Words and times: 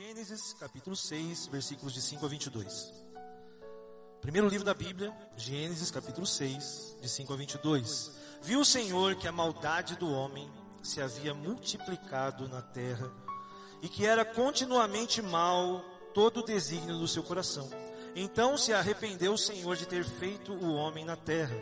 Gênesis 0.00 0.52
capítulo 0.52 0.94
6, 0.94 1.48
versículos 1.48 1.92
de 1.92 2.00
5 2.00 2.24
a 2.24 2.28
22. 2.28 2.94
Primeiro 4.20 4.46
livro 4.46 4.64
da 4.64 4.72
Bíblia, 4.72 5.12
Gênesis 5.36 5.90
capítulo 5.90 6.24
6, 6.24 6.98
de 7.02 7.08
5 7.08 7.32
a 7.32 7.36
22. 7.36 8.12
Viu 8.40 8.60
o 8.60 8.64
Senhor 8.64 9.16
que 9.16 9.26
a 9.26 9.32
maldade 9.32 9.96
do 9.96 10.08
homem 10.08 10.48
se 10.84 11.00
havia 11.00 11.34
multiplicado 11.34 12.48
na 12.48 12.62
terra 12.62 13.10
e 13.82 13.88
que 13.88 14.06
era 14.06 14.24
continuamente 14.24 15.20
mal 15.20 15.84
todo 16.14 16.38
o 16.38 16.46
desígnio 16.46 16.96
do 16.96 17.08
seu 17.08 17.24
coração. 17.24 17.68
Então 18.14 18.56
se 18.56 18.72
arrependeu 18.72 19.32
o 19.32 19.38
Senhor 19.38 19.74
de 19.74 19.84
ter 19.84 20.04
feito 20.04 20.52
o 20.52 20.74
homem 20.74 21.04
na 21.04 21.16
terra, 21.16 21.56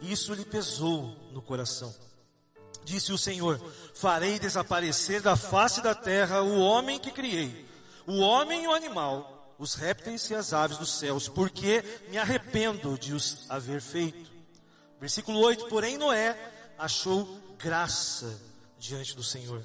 e 0.00 0.10
isso 0.10 0.34
lhe 0.34 0.44
pesou 0.44 1.16
no 1.30 1.40
coração. 1.40 1.94
Disse 2.84 3.12
o 3.12 3.18
Senhor: 3.18 3.60
Farei 3.94 4.40
desaparecer 4.40 5.22
da 5.22 5.36
face 5.36 5.80
da 5.80 5.94
terra 5.94 6.42
o 6.42 6.58
homem 6.58 6.98
que 6.98 7.12
criei, 7.12 7.65
o 8.06 8.18
homem 8.18 8.64
e 8.64 8.68
o 8.68 8.74
animal, 8.74 9.54
os 9.58 9.74
répteis 9.74 10.28
e 10.30 10.34
as 10.34 10.52
aves 10.52 10.78
dos 10.78 10.98
céus, 10.98 11.28
porque 11.28 11.82
me 12.08 12.18
arrependo 12.18 12.98
de 12.98 13.14
os 13.14 13.50
haver 13.50 13.80
feito. 13.80 14.30
Versículo 15.00 15.38
8: 15.40 15.66
Porém, 15.66 15.98
Noé 15.98 16.36
achou 16.78 17.26
graça 17.58 18.40
diante 18.78 19.16
do 19.16 19.22
Senhor. 19.22 19.62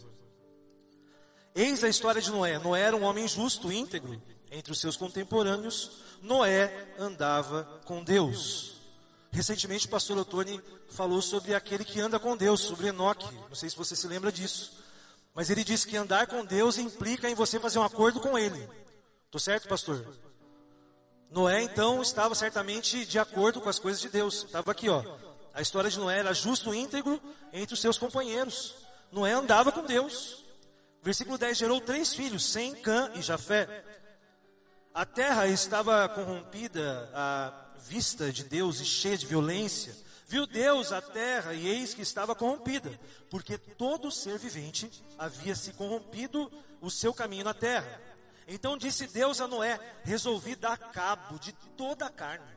Eis 1.53 1.83
a 1.83 1.89
história 1.89 2.21
de 2.21 2.31
Noé. 2.31 2.57
Noé 2.57 2.81
era 2.81 2.95
um 2.95 3.03
homem 3.03 3.27
justo, 3.27 3.71
íntegro. 3.71 4.21
Entre 4.49 4.71
os 4.71 4.79
seus 4.81 4.97
contemporâneos, 4.97 5.91
Noé 6.21 6.93
andava 6.99 7.81
com 7.85 8.03
Deus. 8.03 8.73
Recentemente 9.31 9.87
o 9.87 9.89
pastor 9.89 10.17
Otoni 10.17 10.61
falou 10.89 11.21
sobre 11.21 11.53
aquele 11.53 11.85
que 11.85 12.01
anda 12.01 12.19
com 12.19 12.35
Deus, 12.35 12.59
sobre 12.59 12.87
Enoque. 12.87 13.33
Não 13.47 13.55
sei 13.55 13.69
se 13.69 13.77
você 13.77 13.95
se 13.95 14.07
lembra 14.07 14.31
disso. 14.31 14.80
Mas 15.33 15.49
ele 15.49 15.63
disse 15.63 15.87
que 15.87 15.95
andar 15.95 16.27
com 16.27 16.43
Deus 16.43 16.77
implica 16.77 17.29
em 17.29 17.35
você 17.35 17.59
fazer 17.59 17.79
um 17.79 17.83
acordo 17.83 18.19
com 18.19 18.37
Ele. 18.37 18.67
Tô 19.29 19.39
certo, 19.39 19.67
pastor? 19.67 20.05
Noé 21.29 21.61
então 21.63 22.01
estava 22.01 22.35
certamente 22.35 23.05
de 23.05 23.17
acordo 23.17 23.61
com 23.61 23.69
as 23.69 23.79
coisas 23.79 24.01
de 24.01 24.09
Deus. 24.09 24.43
Estava 24.43 24.71
aqui, 24.71 24.89
ó. 24.89 25.03
A 25.53 25.61
história 25.61 25.89
de 25.89 25.97
Noé 25.97 26.19
era 26.19 26.33
justo 26.33 26.73
e 26.73 26.79
íntegro 26.79 27.21
entre 27.53 27.73
os 27.73 27.79
seus 27.79 27.97
companheiros. 27.97 28.75
Noé 29.11 29.31
andava 29.31 29.71
com 29.71 29.85
Deus. 29.85 30.43
Versículo 31.01 31.37
10: 31.37 31.57
gerou 31.57 31.79
três 31.79 32.13
filhos, 32.13 32.45
Sem, 32.45 32.75
Cã 32.75 33.11
e 33.15 33.21
Jafé. 33.21 33.85
A 34.93 35.05
terra 35.05 35.47
estava 35.47 36.07
corrompida 36.09 37.09
à 37.13 37.53
vista 37.87 38.31
de 38.31 38.43
Deus 38.43 38.81
e 38.81 38.85
cheia 38.85 39.17
de 39.17 39.25
violência. 39.25 39.95
Viu 40.31 40.47
Deus 40.47 40.93
a 40.93 41.01
terra 41.01 41.53
e 41.53 41.67
eis 41.67 41.93
que 41.93 42.01
estava 42.01 42.33
corrompida, 42.33 42.97
porque 43.29 43.57
todo 43.57 44.09
ser 44.09 44.37
vivente 44.37 44.89
havia 45.19 45.53
se 45.53 45.73
corrompido 45.73 46.49
o 46.79 46.89
seu 46.89 47.13
caminho 47.13 47.43
na 47.43 47.53
terra. 47.53 48.01
Então 48.47 48.77
disse 48.77 49.07
Deus 49.07 49.41
a 49.41 49.47
Noé: 49.47 49.77
Resolvi 50.05 50.55
dar 50.55 50.77
cabo 50.77 51.37
de 51.37 51.51
toda 51.75 52.05
a 52.05 52.09
carne, 52.09 52.49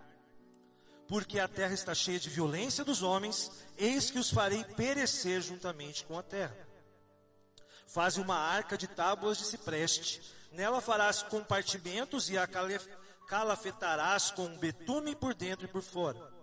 porque 1.08 1.40
a 1.40 1.48
terra 1.48 1.74
está 1.74 1.92
cheia 1.96 2.20
de 2.20 2.30
violência 2.30 2.84
dos 2.84 3.02
homens, 3.02 3.50
eis 3.76 4.08
que 4.08 4.20
os 4.20 4.30
farei 4.30 4.62
perecer 4.62 5.42
juntamente 5.42 6.04
com 6.04 6.16
a 6.16 6.22
terra. 6.22 6.56
Faze 7.88 8.20
uma 8.20 8.36
arca 8.36 8.78
de 8.78 8.86
tábuas 8.86 9.36
de 9.36 9.46
cipreste, 9.46 10.22
nela 10.52 10.80
farás 10.80 11.24
compartimentos 11.24 12.30
e 12.30 12.38
a 12.38 12.48
calafetarás 13.26 14.30
com 14.30 14.46
betume 14.58 15.16
por 15.16 15.34
dentro 15.34 15.64
e 15.64 15.68
por 15.68 15.82
fora. 15.82 16.33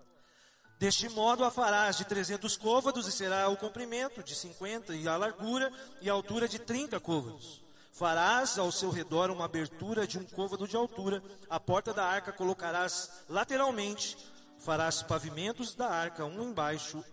Deste 0.82 1.08
modo 1.10 1.46
a 1.46 1.52
farás 1.52 1.96
de 1.96 2.06
trezentos 2.06 2.58
côvados 2.58 3.06
e 3.06 3.12
será 3.12 3.48
o 3.50 3.56
comprimento 3.56 4.24
de 4.24 4.34
cinquenta 4.34 4.96
e 4.96 5.08
a 5.08 5.16
largura 5.16 5.72
e 6.02 6.10
a 6.10 6.14
altura 6.14 6.48
de 6.48 6.58
trinta 6.58 7.00
côvados. 7.00 7.62
Farás 7.92 8.58
ao 8.58 8.72
seu 8.72 8.90
redor 8.90 9.30
uma 9.30 9.46
abertura 9.46 10.08
de 10.08 10.18
um 10.18 10.26
côvado 10.26 10.68
de 10.68 10.76
altura. 10.76 11.22
A 11.48 11.60
porta 11.60 11.94
da 11.94 12.04
arca 12.04 12.32
colocarás 12.32 13.12
lateralmente. 13.30 14.18
Farás 14.58 15.04
pavimentos 15.04 15.76
da 15.76 15.88
arca, 15.88 16.26
um 16.26 16.50
embaixo, 16.50 17.06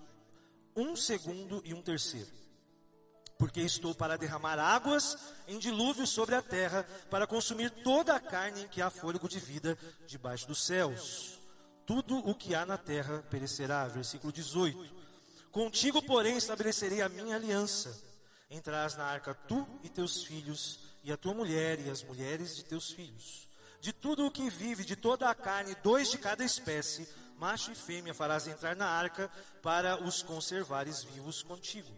um 0.74 0.96
segundo 0.96 1.60
e 1.62 1.74
um 1.74 1.82
terceiro. 1.82 2.30
Porque 3.36 3.60
estou 3.60 3.94
para 3.94 4.16
derramar 4.16 4.58
águas 4.58 5.14
em 5.46 5.58
dilúvio 5.58 6.06
sobre 6.06 6.34
a 6.34 6.40
terra, 6.40 6.86
para 7.10 7.26
consumir 7.26 7.68
toda 7.68 8.14
a 8.14 8.20
carne 8.20 8.62
em 8.62 8.68
que 8.68 8.80
há 8.80 8.88
fôlego 8.88 9.28
de 9.28 9.38
vida 9.38 9.76
debaixo 10.06 10.48
dos 10.48 10.64
céus. 10.64 11.37
Tudo 11.88 12.18
o 12.18 12.34
que 12.36 12.54
há 12.54 12.64
na 12.64 12.78
terra 12.78 13.24
perecerá. 13.28 13.88
Versículo 13.88 14.32
18. 14.32 14.94
Contigo, 15.50 16.00
porém, 16.02 16.36
estabelecerei 16.36 17.02
a 17.02 17.08
minha 17.08 17.34
aliança 17.34 18.06
Entrarás 18.50 18.96
na 18.96 19.04
arca 19.04 19.34
tu 19.34 19.66
e 19.82 19.90
teus 19.90 20.24
filhos, 20.24 20.80
e 21.04 21.12
a 21.12 21.18
tua 21.18 21.34
mulher 21.34 21.78
e 21.80 21.90
as 21.90 22.02
mulheres 22.02 22.56
de 22.56 22.64
teus 22.64 22.90
filhos. 22.90 23.46
De 23.80 23.92
tudo 23.92 24.26
o 24.26 24.30
que 24.30 24.48
vive, 24.48 24.84
de 24.84 24.96
toda 24.96 25.28
a 25.28 25.34
carne, 25.34 25.76
dois 25.82 26.10
de 26.10 26.16
cada 26.16 26.42
espécie, 26.42 27.06
macho 27.36 27.70
e 27.70 27.74
fêmea, 27.74 28.14
farás 28.14 28.48
entrar 28.48 28.74
na 28.74 28.86
arca 28.86 29.30
para 29.62 30.02
os 30.02 30.22
conservares 30.22 31.04
vivos 31.04 31.42
contigo. 31.42 31.92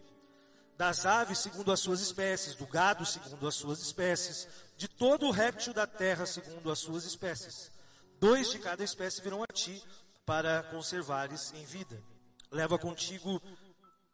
Das 0.77 1.05
aves 1.05 1.39
segundo 1.39 1.71
as 1.71 1.79
suas 1.79 2.01
espécies, 2.01 2.55
do 2.55 2.67
gado 2.67 3.05
segundo 3.05 3.47
as 3.47 3.55
suas 3.55 3.79
espécies, 3.79 4.47
de 4.75 4.89
todo 4.89 5.27
o 5.27 5.31
réptil 5.31 5.73
da 5.73 5.87
terra 5.87 6.25
segundo 6.25 6.69
as 6.69 6.79
suas 6.79 7.05
espécies. 7.05 7.71
Dois 8.21 8.51
de 8.51 8.59
cada 8.59 8.83
espécie 8.83 9.19
virão 9.19 9.41
a 9.41 9.47
ti 9.47 9.83
para 10.27 10.61
conservares 10.69 11.51
em 11.55 11.65
vida. 11.65 11.99
Leva 12.51 12.77
contigo 12.77 13.41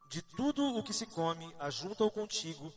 de 0.09 0.21
tudo 0.21 0.63
o 0.77 0.81
que 0.81 0.93
se 0.93 1.05
come, 1.05 1.53
ajunta-o 1.59 2.09
contigo, 2.09 2.73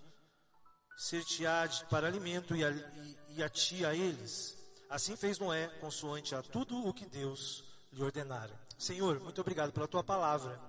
ser-te-á 0.99 1.69
para 1.89 2.09
alimento 2.09 2.57
e 2.57 2.65
a, 2.65 2.71
e, 2.73 3.17
e 3.37 3.43
a 3.45 3.49
ti 3.49 3.87
a 3.87 3.95
eles. 3.95 4.59
Assim 4.89 5.15
fez 5.15 5.39
Noé, 5.39 5.69
consoante 5.79 6.35
a 6.35 6.43
tudo 6.43 6.85
o 6.85 6.93
que 6.93 7.07
Deus 7.07 7.63
lhe 7.93 8.03
ordenara. 8.03 8.59
Senhor, 8.77 9.21
muito 9.21 9.41
obrigado 9.41 9.71
pela 9.71 9.87
tua 9.87 10.03
palavra. 10.03 10.61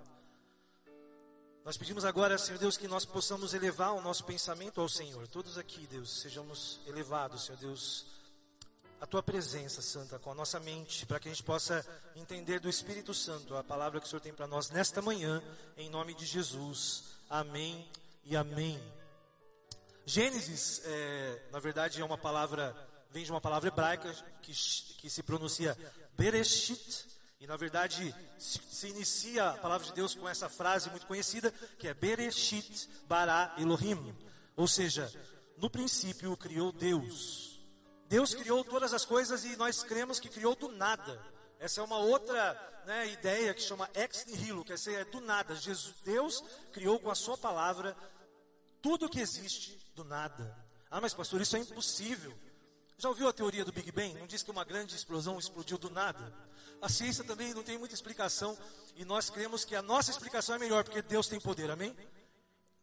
Nós 1.66 1.76
pedimos 1.76 2.06
agora, 2.06 2.38
Senhor 2.38 2.60
Deus, 2.60 2.78
que 2.78 2.88
nós 2.88 3.04
possamos 3.04 3.56
elevar 3.56 3.94
o 3.94 4.02
nosso 4.02 4.24
pensamento 4.26 4.80
ao 4.80 4.88
Senhor. 4.88 5.28
Todos 5.28 5.58
aqui, 5.58 5.88
Deus, 5.88 6.22
sejamos 6.22 6.80
elevados, 6.86 7.46
Senhor 7.46 7.58
Deus, 7.58 8.21
a 9.02 9.08
tua 9.08 9.24
presença, 9.24 9.82
Santa, 9.82 10.20
com 10.20 10.32
a 10.32 10.36
nossa 10.36 10.60
mente, 10.60 11.08
para 11.08 11.20
que 11.20 11.28
a 11.28 11.32
gente 11.32 11.44
possa 11.44 11.84
entender 12.16 12.60
do 12.60 12.70
Espírito 12.70 13.16
Santo 13.16 13.58
a 13.58 13.64
palavra 13.64 14.00
que 14.00 14.06
o 14.06 14.10
Senhor 14.10 14.22
tem 14.22 14.32
para 14.32 14.46
nós 14.46 14.70
nesta 14.70 15.02
manhã, 15.02 15.42
em 15.76 15.90
nome 15.90 16.14
de 16.14 16.24
Jesus. 16.24 17.06
Amém 17.28 17.90
e 18.24 18.36
amém. 18.36 18.80
Gênesis, 20.06 20.84
é, 20.86 21.42
na 21.52 21.58
verdade, 21.58 22.00
é 22.00 22.06
uma 22.06 22.18
palavra, 22.18 22.76
vem 23.10 23.24
de 23.24 23.32
uma 23.32 23.42
palavra 23.42 23.70
hebraica 23.70 24.14
que, 24.44 24.54
que 24.54 25.10
se 25.10 25.24
pronuncia 25.24 25.76
Bereshit, 26.16 27.08
e 27.40 27.48
na 27.48 27.58
verdade 27.58 28.14
se, 28.38 28.60
se, 28.70 28.88
inicia 28.88 29.50
a 29.50 29.58
palavra 29.58 29.88
de 29.88 29.94
Deus 29.94 30.14
com 30.14 30.30
essa 30.30 30.48
frase 30.48 30.92
muito 30.92 31.08
conhecida, 31.08 31.52
que 31.80 31.88
é 31.88 31.94
Bereshit 31.96 32.88
bara 33.08 33.52
Elohim. 33.58 34.16
Ou 34.56 34.68
seja, 34.68 35.12
no 35.58 35.72
princípio 35.72 36.38
criou 36.38 36.72
Deus. 36.72 37.51
Deus 38.12 38.36
criou 38.36 38.62
todas 38.66 38.94
as 38.94 39.06
coisas 39.06 39.46
e 39.46 39.56
nós 39.56 39.84
cremos 39.84 40.20
que 40.20 40.28
criou 40.28 40.54
do 40.54 40.68
nada. 40.68 41.18
Essa 41.58 41.80
é 41.80 41.84
uma 41.84 41.98
outra 41.98 42.84
né, 42.86 43.08
ideia 43.08 43.54
que 43.54 43.62
chama 43.62 43.90
ex 43.94 44.26
nihilo, 44.26 44.66
quer 44.66 44.74
dizer, 44.74 45.00
é 45.00 45.06
do 45.06 45.22
nada. 45.22 45.56
Jesus, 45.56 45.96
Deus 46.04 46.44
criou 46.74 47.00
com 47.00 47.10
a 47.10 47.16
sua 47.16 47.38
palavra 47.38 47.96
tudo 48.82 49.08
que 49.08 49.22
existe 49.22 49.80
do 49.96 50.04
nada. 50.04 50.54
Ah, 50.90 51.00
mas 51.00 51.14
pastor, 51.14 51.40
isso 51.40 51.56
é 51.56 51.60
impossível. 51.60 52.38
Já 52.98 53.08
ouviu 53.08 53.30
a 53.30 53.34
teoria 53.34 53.64
do 53.64 53.72
Big 53.72 53.90
Bang? 53.94 54.14
Não 54.16 54.28
diz 54.28 54.44
que 54.44 54.52
uma 54.52 54.66
grande 54.66 54.94
explosão 54.94 55.40
explodiu 55.40 55.78
do 55.78 55.90
nada? 55.90 56.34
A 56.82 56.90
ciência 56.90 57.24
também 57.24 57.54
não 57.54 57.64
tem 57.64 57.78
muita 57.78 57.96
explicação 57.96 58.58
e 58.98 59.06
nós 59.06 59.30
cremos 59.30 59.64
que 59.64 59.74
a 59.74 59.82
nossa 59.82 60.12
explicação 60.12 60.56
é 60.56 60.60
melhor 60.60 60.84
porque 60.84 61.02
Deus 61.02 61.30
tem 61.30 61.40
poder, 61.40 61.72
amém? 61.72 61.96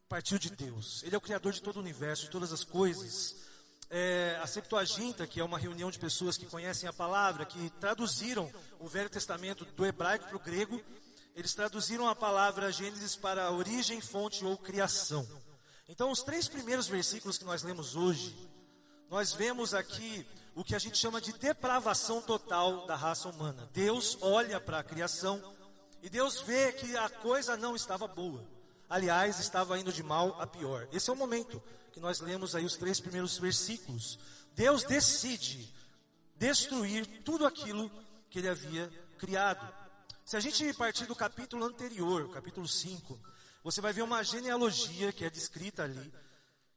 Partiu 0.09 0.39
de 0.39 0.49
Deus. 0.49 1.03
Ele 1.03 1.15
é 1.15 1.19
o 1.19 1.21
criador 1.21 1.53
de 1.53 1.61
todo 1.61 1.77
o 1.77 1.81
universo, 1.81 2.25
de 2.25 2.31
todas 2.31 2.51
as 2.51 2.65
coisas 2.65 3.47
é, 3.91 4.39
a 4.43 4.47
Septuaginta, 4.47 5.27
que 5.27 5.41
é 5.41 5.45
uma 5.45 5.59
reunião 5.59 5.91
de 5.91 5.99
pessoas 5.99 6.37
que 6.37 6.47
conhecem 6.47 6.89
a 6.89 6.93
palavra, 6.93 7.45
que 7.45 7.71
traduziram 7.81 8.51
o 8.79 8.87
Velho 8.87 9.09
Testamento 9.09 9.65
do 9.65 9.87
hebraico 9.87 10.27
para 10.27 10.37
o 10.37 10.41
grego, 10.41 10.81
eles 11.35 11.55
traduziram 11.55 12.09
a 12.09 12.15
palavra 12.15 12.73
Gênesis 12.73 13.17
para 13.17 13.51
origem, 13.51 14.01
fonte 14.01 14.45
ou 14.45 14.57
criação. 14.59 15.27
Então, 15.89 16.11
os 16.11 16.23
três 16.23 16.49
primeiros 16.49 16.87
versículos 16.87 17.39
que 17.39 17.45
nós 17.45 17.63
lemos 17.63 17.97
hoje, 17.97 18.37
nós 19.09 19.33
vemos 19.33 19.73
aqui 19.73 20.27
o 20.55 20.65
que 20.65 20.75
a 20.75 20.79
gente 20.79 20.99
chama 20.99 21.21
de 21.21 21.33
depravação 21.33 22.21
total 22.21 22.87
da 22.87 22.97
raça 22.97 23.29
humana. 23.29 23.71
Deus 23.73 24.19
olha 24.21 24.61
para 24.61 24.81
a 24.81 24.85
criação 24.85 25.41
e 26.03 26.11
Deus 26.11 26.41
vê 26.41 26.73
que 26.73 26.97
a 26.97 27.09
coisa 27.09 27.57
não 27.57 27.75
estava 27.75 28.07
boa. 28.07 28.45
Aliás, 28.91 29.39
estava 29.39 29.79
indo 29.79 29.93
de 29.93 30.03
mal 30.03 30.37
a 30.41 30.47
pior. 30.47 30.89
Esse 30.93 31.09
é 31.09 31.13
o 31.13 31.17
momento 31.17 31.63
que 31.99 32.03
nós 32.03 32.21
lemos 32.21 32.55
aí 32.55 32.65
os 32.65 32.77
três 32.77 33.01
primeiros 33.01 33.39
versículos, 33.39 34.21
Deus 34.55 34.85
decide 34.85 35.69
destruir 36.37 37.05
tudo 37.25 37.45
aquilo 37.45 37.91
que 38.31 38.39
ele 38.39 38.49
havia 38.49 38.89
criado. 39.19 39.69
Se 40.25 40.37
a 40.37 40.41
gente 40.41 40.73
partir 40.75 41.07
do 41.07 41.17
capítulo 41.17 41.65
anterior, 41.65 42.31
capítulo 42.31 42.69
5, 42.69 43.19
você 43.65 43.81
vai 43.81 43.93
ver 43.93 44.03
uma 44.03 44.23
genealogia 44.23 45.13
que 45.13 45.25
é 45.25 45.31
descrita 45.31 45.83
ali, 45.83 46.13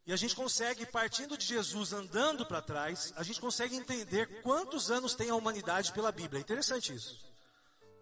E 0.08 0.12
a 0.12 0.16
gente 0.16 0.36
consegue, 0.36 0.88
partindo 0.88 1.38
de 1.38 1.46
Jesus 1.46 1.94
andando 1.94 2.44
para 2.44 2.60
trás, 2.60 3.14
a 3.16 3.22
gente 3.22 3.40
consegue 3.40 3.76
entender 3.76 4.42
quantos 4.42 4.90
anos 4.90 5.14
tem 5.14 5.30
a 5.30 5.36
humanidade 5.36 5.94
pela 5.94 6.12
Bíblia. 6.12 6.40
É 6.40 6.42
interessante 6.42 6.96
isso. 6.96 7.24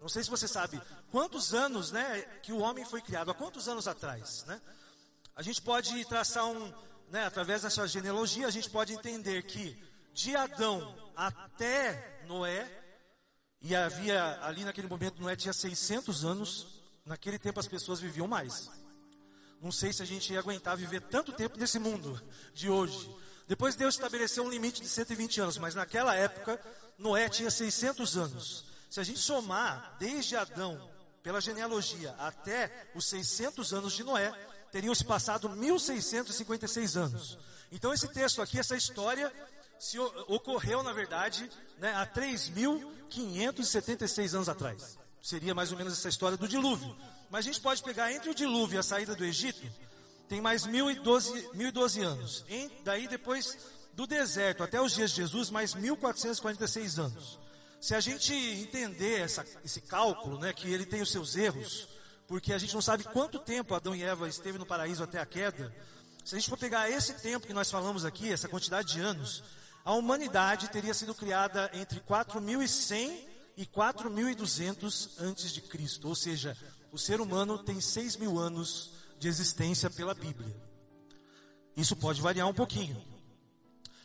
Não 0.00 0.08
sei 0.08 0.24
se 0.24 0.30
você 0.30 0.48
sabe 0.48 0.80
quantos 1.10 1.52
anos, 1.52 1.92
né, 1.92 2.22
que 2.42 2.50
o 2.50 2.60
homem 2.60 2.86
foi 2.86 3.02
criado, 3.02 3.30
há 3.30 3.34
quantos 3.34 3.68
anos 3.68 3.86
atrás, 3.86 4.42
né? 4.46 4.58
A 5.36 5.42
gente 5.42 5.60
pode 5.62 6.04
traçar 6.06 6.46
um, 6.46 6.72
né, 7.10 7.24
através 7.24 7.62
dessa 7.62 7.86
genealogia, 7.86 8.46
a 8.46 8.50
gente 8.50 8.70
pode 8.70 8.92
entender 8.92 9.42
que 9.42 9.76
de 10.12 10.34
Adão 10.36 10.96
até 11.16 12.22
Noé, 12.26 12.70
e 13.60 13.76
havia 13.76 14.38
ali 14.42 14.64
naquele 14.64 14.88
momento 14.88 15.20
Noé 15.20 15.36
tinha 15.36 15.52
600 15.52 16.24
anos, 16.24 16.80
naquele 17.04 17.38
tempo 17.38 17.60
as 17.60 17.66
pessoas 17.66 18.00
viviam 18.00 18.26
mais. 18.26 18.70
Não 19.60 19.70
sei 19.70 19.92
se 19.92 20.02
a 20.02 20.06
gente 20.06 20.32
ia 20.32 20.38
aguentar 20.38 20.76
viver 20.76 21.02
tanto 21.02 21.32
tempo 21.32 21.58
nesse 21.58 21.78
mundo 21.78 22.20
de 22.54 22.70
hoje. 22.70 23.14
Depois 23.46 23.74
Deus 23.74 23.94
estabeleceu 23.94 24.44
um 24.44 24.48
limite 24.48 24.80
de 24.80 24.88
120 24.88 25.40
anos, 25.40 25.58
mas 25.58 25.74
naquela 25.74 26.14
época 26.14 26.58
Noé 26.96 27.28
tinha 27.28 27.50
600 27.50 28.16
anos. 28.16 28.64
Se 28.88 29.00
a 29.00 29.02
gente 29.02 29.18
somar 29.18 29.96
desde 29.98 30.36
Adão, 30.36 30.90
pela 31.22 31.40
genealogia, 31.40 32.14
até 32.18 32.90
os 32.94 33.06
600 33.06 33.74
anos 33.74 33.92
de 33.92 34.02
Noé, 34.02 34.32
teriam 34.70 34.94
se 34.94 35.04
passado 35.04 35.48
1656 35.48 36.96
anos. 36.96 37.36
Então 37.72 37.92
esse 37.92 38.06
texto 38.08 38.40
aqui, 38.42 38.58
essa 38.58 38.76
história, 38.76 39.32
se 39.78 39.96
ocorreu 39.98 40.82
na 40.82 40.92
verdade 40.92 41.48
né, 41.78 41.94
há 41.94 42.04
3.576 42.06 44.34
anos 44.34 44.48
atrás. 44.48 44.98
Seria 45.22 45.54
mais 45.54 45.70
ou 45.72 45.78
menos 45.78 45.92
essa 45.92 46.08
história 46.08 46.36
do 46.36 46.48
dilúvio. 46.48 46.96
Mas 47.30 47.40
a 47.40 47.42
gente 47.50 47.60
pode 47.60 47.82
pegar 47.82 48.12
entre 48.12 48.30
o 48.30 48.34
dilúvio 48.34 48.76
e 48.76 48.78
a 48.78 48.82
saída 48.82 49.14
do 49.14 49.24
Egito, 49.24 49.66
tem 50.28 50.40
mais 50.40 50.66
1012, 50.66 51.50
1012 51.54 52.00
anos. 52.02 52.44
Em, 52.48 52.70
daí 52.84 53.08
depois 53.08 53.56
do 53.94 54.06
deserto 54.06 54.62
até 54.62 54.80
os 54.80 54.92
dias 54.92 55.10
de 55.10 55.16
Jesus, 55.16 55.50
mais 55.50 55.74
1446 55.74 56.98
anos. 56.98 57.38
Se 57.80 57.94
a 57.94 58.00
gente 58.00 58.32
entender 58.32 59.20
essa, 59.20 59.44
esse 59.64 59.80
cálculo, 59.80 60.38
né, 60.38 60.52
que 60.52 60.70
ele 60.70 60.86
tem 60.86 61.02
os 61.02 61.10
seus 61.10 61.36
erros, 61.36 61.88
porque 62.30 62.52
a 62.52 62.58
gente 62.58 62.72
não 62.74 62.80
sabe 62.80 63.02
quanto 63.02 63.40
tempo 63.40 63.74
Adão 63.74 63.92
e 63.92 64.04
Eva 64.04 64.28
esteve 64.28 64.56
no 64.56 64.64
paraíso 64.64 65.02
até 65.02 65.18
a 65.18 65.26
queda, 65.26 65.74
se 66.24 66.36
a 66.36 66.38
gente 66.38 66.48
for 66.48 66.56
pegar 66.56 66.88
esse 66.88 67.14
tempo 67.14 67.44
que 67.44 67.52
nós 67.52 67.68
falamos 67.68 68.04
aqui, 68.04 68.32
essa 68.32 68.48
quantidade 68.48 68.92
de 68.92 69.00
anos, 69.00 69.42
a 69.84 69.92
humanidade 69.94 70.68
teria 70.68 70.94
sido 70.94 71.12
criada 71.12 71.68
entre 71.74 71.98
4100 71.98 73.28
e 73.56 73.66
4200 73.66 75.18
antes 75.18 75.52
de 75.52 75.60
Cristo, 75.60 76.06
ou 76.06 76.14
seja, 76.14 76.56
o 76.92 76.98
ser 76.98 77.20
humano 77.20 77.58
tem 77.58 77.80
6 77.80 78.14
mil 78.14 78.38
anos 78.38 78.92
de 79.18 79.26
existência 79.26 79.90
pela 79.90 80.14
Bíblia. 80.14 80.54
Isso 81.76 81.96
pode 81.96 82.22
variar 82.22 82.46
um 82.46 82.54
pouquinho. 82.54 83.04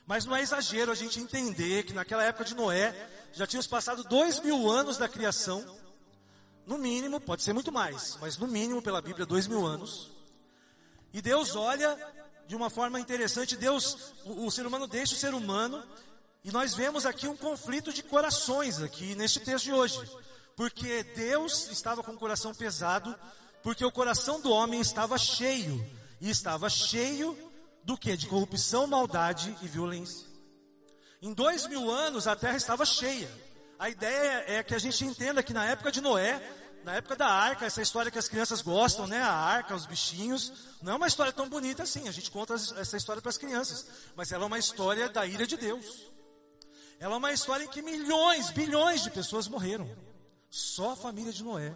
Mas 0.08 0.26
não 0.26 0.36
é 0.36 0.42
exagero 0.42 0.92
a 0.92 0.96
gente 0.96 1.20
entender 1.20 1.84
que 1.84 1.94
naquela 1.94 2.24
época 2.24 2.46
de 2.46 2.56
Noé, 2.56 2.92
já 3.34 3.46
tínhamos 3.46 3.68
passado 3.68 4.04
dois 4.04 4.40
mil 4.40 4.68
anos 4.68 4.98
da 4.98 5.08
criação, 5.08 5.64
no 6.66 6.78
mínimo, 6.78 7.20
pode 7.20 7.44
ser 7.44 7.54
muito 7.54 7.72
mais, 7.72 8.18
mas 8.20 8.38
no 8.38 8.48
mínimo 8.48 8.82
pela 8.82 9.02
Bíblia, 9.02 9.26
dois 9.26 9.48
mil 9.48 9.66
anos. 9.66 10.12
E 11.14 11.22
Deus 11.22 11.56
olha 11.56 11.98
de 12.48 12.56
uma 12.56 12.70
forma 12.70 13.00
interessante, 13.00 13.56
Deus, 13.56 14.14
o, 14.26 14.46
o 14.46 14.52
ser 14.52 14.66
humano 14.66 14.88
deixa 14.88 15.16
o 15.16 15.18
ser 15.18 15.34
humano, 15.34 15.84
e 16.44 16.52
nós 16.52 16.76
vemos 16.76 17.06
aqui 17.06 17.28
um 17.28 17.36
conflito 17.36 17.92
de 17.92 18.04
corações 18.04 18.80
aqui 18.80 19.16
neste 19.16 19.40
texto 19.40 19.66
de 19.66 19.74
hoje. 19.74 20.00
Porque 20.56 21.04
Deus 21.04 21.70
estava 21.70 22.04
com 22.04 22.14
o 22.14 22.18
coração 22.18 22.54
pesado, 22.54 23.16
porque 23.64 23.84
o 23.84 23.92
coração 23.92 24.40
do 24.40 24.52
homem 24.52 24.80
estava 24.80 25.18
cheio, 25.18 25.84
e 26.22 26.30
estava 26.30 26.70
cheio 26.70 27.38
do 27.84 27.98
que? 27.98 28.16
De 28.16 28.28
corrupção, 28.28 28.88
maldade 28.88 29.56
e 29.62 29.68
violência. 29.68 30.26
Em 31.22 31.34
dois 31.34 31.68
mil 31.68 31.90
anos 31.90 32.28
a 32.28 32.36
terra 32.36 32.58
estava 32.58 32.86
cheia. 32.86 33.30
A 33.78 33.90
ideia 33.90 34.46
é 34.48 34.64
que 34.64 34.74
a 34.74 34.80
gente 34.80 35.04
entenda 35.04 35.44
que 35.44 35.54
na 35.54 35.66
época 35.66 35.92
de 35.92 36.00
Noé, 36.02 36.42
na 36.84 36.96
época 36.96 37.16
da 37.16 37.28
arca, 37.28 37.66
essa 37.66 37.82
história 37.82 38.12
que 38.12 38.20
as 38.20 38.30
crianças 38.30 38.62
gostam, 38.62 39.08
né? 39.08 39.22
A 39.22 39.32
arca, 39.32 39.76
os 39.76 39.86
bichinhos, 39.86 40.54
não 40.82 40.94
é 40.94 40.96
uma 40.96 41.08
história 41.08 41.34
tão 41.34 41.50
bonita 41.50 41.84
assim. 41.84 42.08
A 42.08 42.12
gente 42.12 42.32
conta 42.32 42.54
essa 42.54 42.96
história 42.96 43.22
para 43.22 43.30
as 43.30 43.38
crianças, 43.38 43.88
mas 44.16 44.32
ela 44.32 44.44
é 44.44 44.48
uma 44.48 44.60
história 44.60 45.10
da 45.10 45.26
ira 45.26 45.46
de 45.46 45.58
Deus. 45.58 46.12
Ela 47.00 47.16
é 47.16 47.18
uma 47.18 47.34
história 47.34 47.66
em 47.66 47.68
que 47.68 47.82
milhões, 47.82 48.52
bilhões 48.52 49.04
de 49.04 49.12
pessoas 49.12 49.48
morreram. 49.48 49.90
Só 50.50 50.92
a 50.92 50.96
família 50.96 51.34
de 51.34 51.44
Noé 51.44 51.76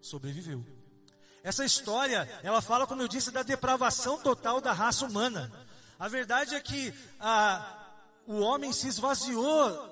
sobreviveu. 0.00 0.64
Essa 1.42 1.64
história, 1.64 2.28
ela 2.44 2.62
fala, 2.62 2.86
como 2.86 3.02
eu 3.02 3.08
disse, 3.08 3.32
da 3.32 3.42
depravação 3.42 4.18
total 4.18 4.60
da 4.60 4.72
raça 4.72 5.04
humana. 5.04 5.50
A 5.98 6.06
verdade 6.06 6.54
é 6.54 6.60
que 6.60 6.94
a, 7.18 7.96
o 8.26 8.38
homem 8.38 8.72
se 8.72 8.86
esvaziou 8.86 9.91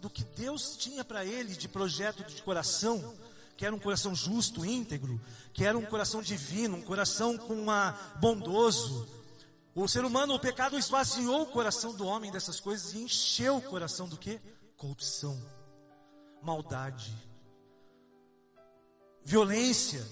do, 0.00 0.10
que 0.10 0.24
Deus 0.24 0.76
tinha 0.76 1.04
para 1.04 1.24
ele 1.24 1.54
de 1.54 1.68
projeto 1.68 2.24
de 2.24 2.42
coração, 2.42 3.14
que 3.56 3.64
era 3.64 3.74
um 3.74 3.78
coração 3.78 4.14
justo, 4.14 4.64
íntegro, 4.64 5.20
que 5.52 5.64
era 5.64 5.76
um 5.76 5.84
coração 5.84 6.22
divino, 6.22 6.76
um 6.76 6.82
coração 6.82 7.36
com 7.36 7.54
uma 7.54 7.92
bondoso. 8.20 9.08
O 9.74 9.86
ser 9.88 10.04
humano, 10.04 10.34
o 10.34 10.40
pecado 10.40 10.78
esvaziou 10.78 11.42
o 11.42 11.46
coração 11.46 11.94
do 11.94 12.04
homem 12.04 12.30
dessas 12.30 12.58
coisas 12.58 12.92
e 12.92 12.98
encheu 12.98 13.56
o 13.56 13.62
coração 13.62 14.08
do 14.08 14.16
que? 14.16 14.40
Corrupção, 14.76 15.40
maldade, 16.42 17.14
violência. 19.24 20.06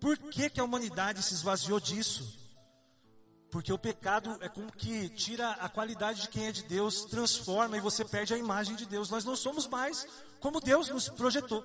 Por 0.00 0.16
que, 0.16 0.50
que 0.50 0.60
a 0.60 0.64
humanidade 0.64 1.22
se 1.22 1.34
esvaziou 1.34 1.78
disso? 1.78 2.41
Porque 3.52 3.70
o 3.70 3.76
pecado 3.76 4.38
é 4.40 4.48
como 4.48 4.72
que 4.72 5.10
tira 5.10 5.50
a 5.50 5.68
qualidade 5.68 6.22
de 6.22 6.28
quem 6.28 6.46
é 6.46 6.52
de 6.52 6.62
Deus, 6.62 7.04
transforma 7.04 7.76
e 7.76 7.80
você 7.80 8.02
perde 8.02 8.32
a 8.32 8.38
imagem 8.38 8.74
de 8.74 8.86
Deus. 8.86 9.10
Nós 9.10 9.26
não 9.26 9.36
somos 9.36 9.66
mais 9.66 10.06
como 10.40 10.58
Deus 10.58 10.88
nos 10.88 11.10
projetou. 11.10 11.62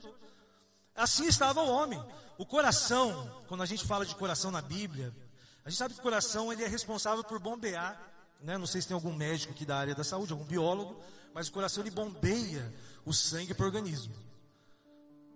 Assim 0.94 1.26
estava 1.28 1.64
o 1.64 1.70
homem. 1.70 2.04
O 2.38 2.46
coração, 2.46 3.42
quando 3.48 3.64
a 3.64 3.66
gente 3.66 3.86
fala 3.86 4.06
de 4.06 4.14
coração 4.16 4.52
na 4.52 4.62
Bíblia, 4.62 5.16
a 5.64 5.70
gente 5.70 5.80
sabe 5.80 5.94
que 5.94 6.02
o 6.02 6.04
coração 6.04 6.52
ele 6.52 6.62
é 6.62 6.68
responsável 6.68 7.24
por 7.24 7.40
bombear, 7.40 7.98
né? 8.42 8.58
Não 8.58 8.68
sei 8.68 8.82
se 8.82 8.90
tem 8.90 8.96
algum 8.96 9.14
médico 9.14 9.54
aqui 9.54 9.66
da 9.66 9.78
área 9.78 9.96
da 9.96 10.04
saúde, 10.04 10.34
algum 10.34 10.44
biólogo, 10.44 11.02
mas 11.34 11.48
o 11.48 11.54
coração 11.54 11.82
ele 11.82 11.92
bombeia 11.92 12.70
o 13.06 13.14
sangue 13.14 13.54
para 13.54 13.64
o 13.64 13.68
organismo. 13.68 14.14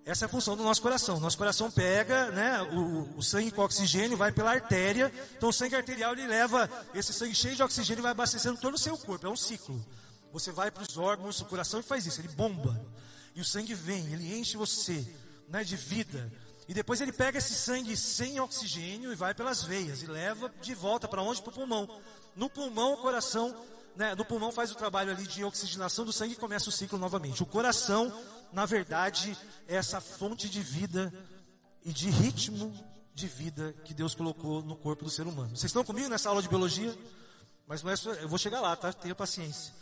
Essa 0.03 0.25
é 0.25 0.27
a 0.27 0.29
função 0.29 0.57
do 0.57 0.63
nosso 0.63 0.81
coração. 0.81 1.19
Nosso 1.19 1.37
coração 1.37 1.69
pega 1.69 2.31
né, 2.31 2.61
o, 2.73 3.17
o, 3.17 3.23
sangue 3.23 3.51
com 3.51 3.61
oxigênio, 3.61 4.17
vai 4.17 4.31
pela 4.31 4.51
artéria. 4.51 5.11
Então 5.37 5.49
o 5.49 5.53
sangue 5.53 5.75
arterial 5.75 6.13
ele 6.13 6.25
leva 6.25 6.69
esse 6.93 7.13
sangue 7.13 7.35
cheio 7.35 7.55
de 7.55 7.61
oxigênio 7.61 8.01
e 8.01 8.03
vai 8.03 8.11
abastecendo 8.11 8.59
todo 8.59 8.73
o 8.73 8.79
seu 8.79 8.97
corpo. 8.97 9.27
É 9.27 9.29
um 9.29 9.35
ciclo. 9.35 9.83
Você 10.33 10.51
vai 10.51 10.71
para 10.71 10.83
os 10.83 10.97
órgãos, 10.97 11.39
o 11.41 11.45
coração 11.45 11.79
e 11.79 11.83
faz 11.83 12.05
isso, 12.05 12.19
ele 12.19 12.29
bomba. 12.29 12.79
E 13.35 13.41
o 13.41 13.45
sangue 13.45 13.73
vem, 13.73 14.11
ele 14.11 14.33
enche 14.35 14.57
você 14.57 15.05
né, 15.47 15.63
de 15.63 15.75
vida. 15.75 16.31
E 16.67 16.73
depois 16.73 17.01
ele 17.01 17.11
pega 17.11 17.37
esse 17.37 17.53
sangue 17.53 17.95
sem 17.95 18.39
oxigênio 18.39 19.11
e 19.11 19.15
vai 19.15 19.33
pelas 19.33 19.61
veias 19.63 20.01
e 20.01 20.07
leva 20.07 20.51
de 20.61 20.73
volta 20.73 21.07
para 21.07 21.21
onde? 21.21 21.41
Para 21.41 21.51
o 21.51 21.53
pulmão. 21.53 22.01
No 22.35 22.49
pulmão, 22.49 22.93
o 22.93 22.97
coração, 22.97 23.53
né, 23.95 24.15
no 24.15 24.25
pulmão 24.25 24.51
faz 24.51 24.71
o 24.71 24.75
trabalho 24.75 25.11
ali 25.11 25.27
de 25.27 25.43
oxigenação 25.43 26.05
do 26.05 26.13
sangue 26.13 26.33
e 26.33 26.37
começa 26.37 26.69
o 26.69 26.71
ciclo 26.71 26.97
novamente. 26.97 27.43
O 27.43 27.45
coração 27.45 28.11
na 28.51 28.65
verdade, 28.65 29.37
é 29.67 29.75
essa 29.75 30.01
fonte 30.01 30.49
de 30.49 30.61
vida 30.61 31.11
e 31.83 31.93
de 31.93 32.09
ritmo 32.09 32.73
de 33.13 33.27
vida 33.27 33.73
que 33.85 33.93
Deus 33.93 34.13
colocou 34.13 34.61
no 34.61 34.75
corpo 34.75 35.05
do 35.05 35.09
ser 35.09 35.25
humano. 35.25 35.49
Vocês 35.49 35.65
estão 35.65 35.83
comigo 35.83 36.09
nessa 36.09 36.29
aula 36.29 36.41
de 36.41 36.49
biologia? 36.49 36.95
Mas 37.67 37.81
não 37.81 37.91
é 37.91 37.95
só, 37.95 38.11
eu 38.13 38.27
vou 38.27 38.37
chegar 38.37 38.59
lá, 38.59 38.75
tá? 38.75 38.91
Tenha 38.91 39.15
paciência. 39.15 39.73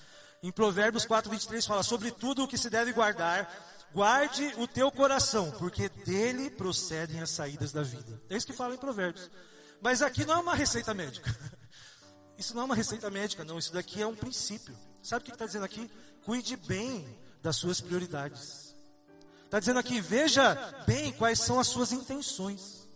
Em 0.42 0.51
Provérbios 0.51 1.06
4, 1.06 1.30
23 1.30 1.66
fala, 1.66 1.84
sobre 1.84 2.12
tudo 2.12 2.44
o 2.44 2.48
que 2.48 2.58
se 2.58 2.70
deve 2.70 2.94
guardar, 2.94 3.88
guarde 3.94 4.54
o 4.58 4.68
teu 4.68 4.92
coração, 4.92 5.51
porque 5.51 5.89
dele 5.89 6.50
procedem 6.50 7.20
as 7.22 7.32
saídas 7.32 7.72
da 7.72 7.82
vida. 7.82 8.22
É 8.30 8.38
isso 8.38 8.46
que 8.46 8.54
fala 8.54 8.75
em 8.75 8.78
Provérbios. 8.78 9.30
Mas 9.82 10.01
aqui 10.01 10.25
não 10.25 10.36
é 10.36 10.38
uma 10.38 10.56
receita 10.56 10.94
médica. 10.94 11.36
Isso 12.39 12.55
não 12.55 12.62
é 12.62 12.65
uma 12.65 12.75
receita 12.75 13.10
médica, 13.10 13.43
não. 13.43 13.60
Isso 13.60 13.74
daqui 13.74 14.01
é 14.01 14.08
um 14.08 14.15
princípio. 14.15 14.74
Sabe 15.03 15.22
o 15.22 15.25
que 15.25 15.31
está 15.31 15.46
dizendo 15.46 15.65
aqui? 15.65 15.91
Cuide 16.24 16.55
bem 16.55 17.05
das 17.43 17.58
suas 17.58 17.81
prioridades. 17.81 18.74
Está 19.43 19.60
dizendo 19.60 19.79
aqui, 19.79 20.00
veja 20.00 20.55
bem 20.88 21.12
quais 21.12 21.39
são 21.39 21.60
as 21.60 21.67
suas 21.67 21.91
intenções. 21.91 22.88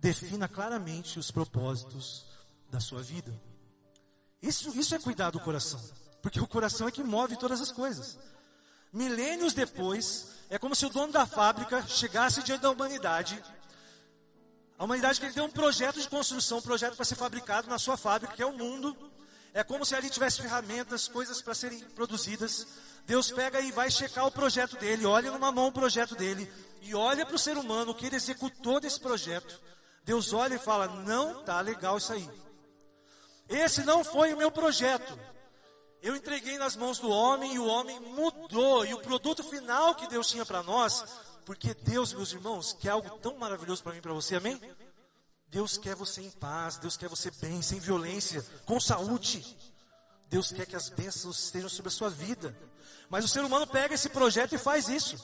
Defina 0.00 0.48
claramente 0.48 1.20
os 1.20 1.30
propósitos 1.30 2.26
da 2.68 2.80
sua 2.80 3.00
vida. 3.00 3.32
Isso, 4.42 4.76
isso 4.76 4.94
é 4.94 4.98
cuidar 4.98 5.30
do 5.30 5.40
coração, 5.40 5.80
porque 6.20 6.40
o 6.40 6.46
coração 6.48 6.88
é 6.88 6.90
que 6.90 7.04
move 7.04 7.36
todas 7.36 7.60
as 7.60 7.70
coisas. 7.70 8.18
Milênios 8.92 9.52
depois, 9.52 10.28
é 10.50 10.58
como 10.58 10.74
se 10.74 10.84
o 10.84 10.90
dono 10.90 11.12
da 11.12 11.26
fábrica 11.26 11.86
chegasse 11.86 12.42
diante 12.42 12.62
da 12.62 12.70
humanidade. 12.70 13.42
A 14.78 14.84
humanidade 14.84 15.18
que 15.18 15.26
ele 15.26 15.34
deu 15.34 15.44
um 15.44 15.50
projeto 15.50 16.00
de 16.00 16.08
construção, 16.08 16.58
um 16.58 16.62
projeto 16.62 16.96
para 16.96 17.04
ser 17.04 17.16
fabricado 17.16 17.68
na 17.68 17.78
sua 17.78 17.96
fábrica, 17.96 18.34
que 18.34 18.42
é 18.42 18.46
o 18.46 18.52
mundo. 18.52 18.96
É 19.54 19.64
como 19.64 19.86
se 19.86 19.94
ali 19.94 20.10
tivesse 20.10 20.42
ferramentas, 20.42 21.08
coisas 21.08 21.40
para 21.40 21.54
serem 21.54 21.80
produzidas. 21.80 22.66
Deus 23.06 23.30
pega 23.30 23.58
e 23.60 23.72
vai 23.72 23.90
checar 23.90 24.26
o 24.26 24.30
projeto 24.30 24.76
dele, 24.76 25.06
olha 25.06 25.30
numa 25.30 25.50
mão 25.50 25.68
o 25.68 25.72
projeto 25.72 26.14
dele, 26.14 26.52
e 26.82 26.94
olha 26.94 27.24
para 27.24 27.36
o 27.36 27.38
ser 27.38 27.56
humano, 27.56 27.94
que 27.94 28.04
ele 28.04 28.16
executou 28.16 28.78
desse 28.78 29.00
projeto. 29.00 29.58
Deus 30.04 30.34
olha 30.34 30.56
e 30.56 30.58
fala: 30.58 30.88
não 30.88 31.42
tá 31.42 31.60
legal 31.60 31.96
isso 31.96 32.12
aí. 32.12 32.28
Esse 33.48 33.82
não 33.82 34.04
foi 34.04 34.34
o 34.34 34.36
meu 34.36 34.50
projeto. 34.50 35.18
Eu 36.02 36.14
entreguei 36.14 36.58
nas 36.58 36.76
mãos 36.76 36.98
do 36.98 37.08
homem 37.08 37.54
e 37.54 37.58
o 37.58 37.66
homem 37.66 37.98
mudou. 37.98 38.84
E 38.84 38.92
o 38.92 39.00
produto 39.00 39.42
final 39.42 39.94
que 39.94 40.06
Deus 40.06 40.28
tinha 40.28 40.44
para 40.44 40.62
nós, 40.62 41.04
porque 41.46 41.72
Deus, 41.72 42.12
meus 42.12 42.32
irmãos, 42.32 42.72
quer 42.72 42.90
algo 42.90 43.08
tão 43.18 43.38
maravilhoso 43.38 43.80
para 43.80 43.92
mim 43.92 43.98
e 43.98 44.02
para 44.02 44.12
você, 44.12 44.34
amém? 44.34 44.60
Deus 45.46 45.78
quer 45.78 45.94
você 45.94 46.20
em 46.20 46.30
paz, 46.32 46.76
Deus 46.76 46.96
quer 46.96 47.08
você 47.08 47.30
bem, 47.30 47.62
sem 47.62 47.78
violência, 47.78 48.44
com 48.66 48.80
saúde. 48.80 49.56
Deus 50.28 50.50
quer 50.50 50.66
que 50.66 50.74
as 50.74 50.88
bênçãos 50.88 51.44
estejam 51.44 51.68
sobre 51.68 51.88
a 51.88 51.92
sua 51.92 52.10
vida. 52.10 52.54
Mas 53.08 53.24
o 53.24 53.28
ser 53.28 53.44
humano 53.44 53.64
pega 53.64 53.94
esse 53.94 54.08
projeto 54.08 54.56
e 54.56 54.58
faz 54.58 54.88
isso. 54.88 55.16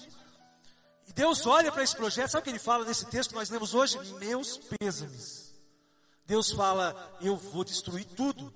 E 1.09 1.13
Deus 1.13 1.45
olha 1.45 1.73
para 1.73 1.83
esse 1.83 1.97
projeto, 1.97 2.31
sabe 2.31 2.43
o 2.43 2.45
que 2.45 2.51
ele 2.51 2.61
fala 2.61 2.85
nesse 2.85 3.05
texto 3.07 3.31
que 3.31 3.37
nós 3.37 3.51
lemos 3.51 3.75
hoje? 3.75 3.99
Meus 4.21 4.59
pêsames. 4.79 5.53
Deus 6.25 6.53
fala, 6.53 7.19
eu 7.21 7.37
vou 7.37 7.65
destruir 7.65 8.05
tudo. 8.05 8.55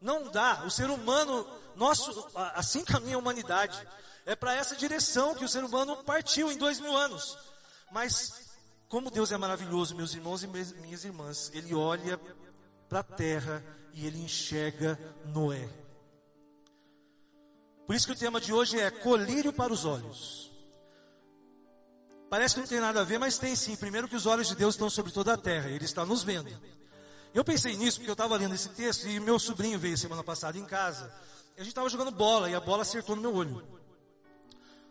Não 0.00 0.30
dá. 0.30 0.62
O 0.64 0.70
ser 0.70 0.88
humano, 0.88 1.44
nosso, 1.74 2.30
assim 2.54 2.84
caminha 2.84 3.16
a 3.16 3.18
humanidade. 3.18 3.84
É 4.26 4.34
para 4.34 4.54
essa 4.54 4.74
direção 4.74 5.34
que 5.34 5.44
o 5.44 5.48
ser 5.48 5.62
humano 5.64 6.02
partiu 6.04 6.50
em 6.50 6.56
dois 6.56 6.80
mil 6.80 6.96
anos. 6.96 7.36
Mas, 7.90 8.48
como 8.88 9.10
Deus 9.10 9.30
é 9.30 9.36
maravilhoso, 9.36 9.94
meus 9.94 10.14
irmãos 10.14 10.42
e 10.42 10.46
minhas 10.46 11.04
irmãs, 11.04 11.50
Ele 11.52 11.74
olha 11.74 12.18
para 12.88 13.00
a 13.00 13.04
terra 13.04 13.62
e 13.92 14.06
Ele 14.06 14.22
enxerga 14.22 14.98
Noé. 15.26 15.68
Por 17.86 17.94
isso 17.94 18.06
que 18.06 18.12
o 18.12 18.18
tema 18.18 18.40
de 18.40 18.52
hoje 18.52 18.80
é 18.80 18.90
colírio 18.90 19.52
para 19.52 19.72
os 19.72 19.84
olhos. 19.84 20.50
Parece 22.30 22.54
que 22.54 22.60
não 22.62 22.66
tem 22.66 22.80
nada 22.80 23.02
a 23.02 23.04
ver, 23.04 23.18
mas 23.18 23.36
tem 23.38 23.54
sim. 23.54 23.76
Primeiro 23.76 24.08
que 24.08 24.16
os 24.16 24.24
olhos 24.24 24.48
de 24.48 24.56
Deus 24.56 24.74
estão 24.74 24.88
sobre 24.88 25.12
toda 25.12 25.34
a 25.34 25.36
terra, 25.36 25.68
Ele 25.68 25.84
está 25.84 26.04
nos 26.04 26.22
vendo. 26.22 26.50
Eu 27.34 27.44
pensei 27.44 27.76
nisso 27.76 27.98
porque 27.98 28.10
eu 28.10 28.14
estava 28.14 28.36
lendo 28.36 28.54
esse 28.54 28.70
texto 28.70 29.06
e 29.06 29.20
meu 29.20 29.38
sobrinho 29.38 29.78
veio 29.78 29.98
semana 29.98 30.24
passada 30.24 30.56
em 30.56 30.64
casa. 30.64 31.12
A 31.56 31.60
gente 31.60 31.68
estava 31.68 31.88
jogando 31.88 32.10
bola 32.10 32.48
e 32.48 32.54
a 32.54 32.60
bola 32.60 32.82
acertou 32.82 33.14
no 33.14 33.22
meu 33.22 33.34
olho. 33.34 33.83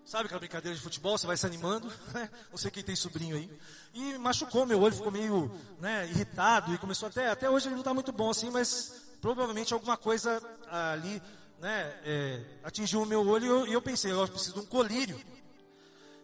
Sabe 0.05 0.25
aquela 0.25 0.39
brincadeira 0.39 0.75
de 0.75 0.83
futebol, 0.83 1.17
você 1.17 1.25
vai 1.25 1.37
se 1.37 1.45
animando, 1.45 1.91
né? 2.13 2.29
Não 2.51 2.57
sei 2.57 2.71
tem 2.71 2.95
sobrinho 2.95 3.35
aí. 3.35 3.49
E 3.93 4.17
machucou 4.17 4.65
meu 4.65 4.81
olho, 4.81 4.95
ficou 4.95 5.11
meio 5.11 5.51
né, 5.79 6.07
irritado 6.07 6.73
e 6.73 6.77
começou 6.77 7.07
até, 7.07 7.29
até 7.29 7.49
hoje 7.49 7.67
ele 7.67 7.75
não 7.75 7.81
está 7.81 7.93
muito 7.93 8.11
bom 8.11 8.29
assim, 8.29 8.49
mas 8.49 8.93
provavelmente 9.21 9.73
alguma 9.73 9.95
coisa 9.95 10.41
ali 10.69 11.21
né, 11.59 11.97
é, 12.03 12.43
atingiu 12.63 13.01
o 13.01 13.05
meu 13.05 13.25
olho 13.25 13.45
e 13.45 13.47
eu, 13.47 13.67
e 13.67 13.73
eu, 13.73 13.81
pensei, 13.81 14.11
eu 14.11 14.27
preciso 14.27 14.55
de 14.55 14.59
um 14.59 14.65
colírio. 14.65 15.19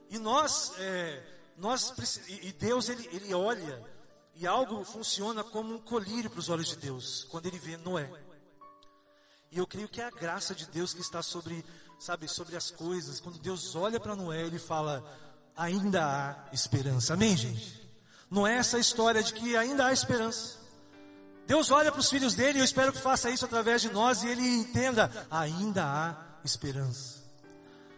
E 0.10 0.18
nós, 0.18 0.74
é, 0.78 1.24
nós 1.58 1.94
e 2.28 2.52
Deus 2.52 2.90
ele, 2.90 3.08
ele 3.14 3.34
olha 3.34 3.82
e 4.36 4.48
algo 4.48 4.84
funciona 4.84 5.44
como 5.44 5.76
um 5.76 5.80
colírio 5.80 6.30
para 6.30 6.40
os 6.40 6.50
olhos 6.50 6.68
de 6.68 6.78
Deus, 6.78 7.26
quando 7.30 7.46
ele 7.46 7.60
vê 7.60 7.78
Noé. 7.78 8.10
E 9.52 9.58
eu 9.58 9.66
creio 9.66 9.90
que 9.90 10.00
é 10.00 10.06
a 10.06 10.12
graça 10.12 10.54
de 10.54 10.66
Deus 10.68 10.94
que 10.94 11.02
está 11.02 11.22
sobre, 11.22 11.66
sabe, 12.00 12.28
sobre 12.28 12.56
as 12.56 12.72
coisas. 12.72 13.20
Quando 13.20 13.38
Deus 13.38 13.76
olha 13.76 14.00
para 14.00 14.16
Noé, 14.16 14.42
ele 14.42 14.58
fala: 14.58 15.04
ainda 15.56 16.06
há 16.06 16.54
esperança. 16.54 17.14
Amém, 17.14 17.36
gente? 17.36 17.80
Não 18.32 18.48
é 18.48 18.56
essa 18.56 18.80
história 18.80 19.22
de 19.22 19.34
que 19.34 19.58
ainda 19.58 19.86
há 19.86 19.94
esperança. 19.94 20.58
Deus 21.46 21.72
olha 21.72 21.92
para 21.92 22.00
os 22.00 22.10
filhos 22.10 22.36
dele, 22.36 22.60
e 22.60 22.62
eu 22.62 22.66
espero 22.66 22.94
que 22.94 23.02
faça 23.02 23.30
isso 23.30 23.44
através 23.44 23.82
de 23.82 23.90
nós 23.92 24.24
e 24.24 24.28
ele 24.28 24.48
entenda: 24.48 25.12
ainda 25.30 25.84
há 25.84 26.16
esperança. 26.44 27.19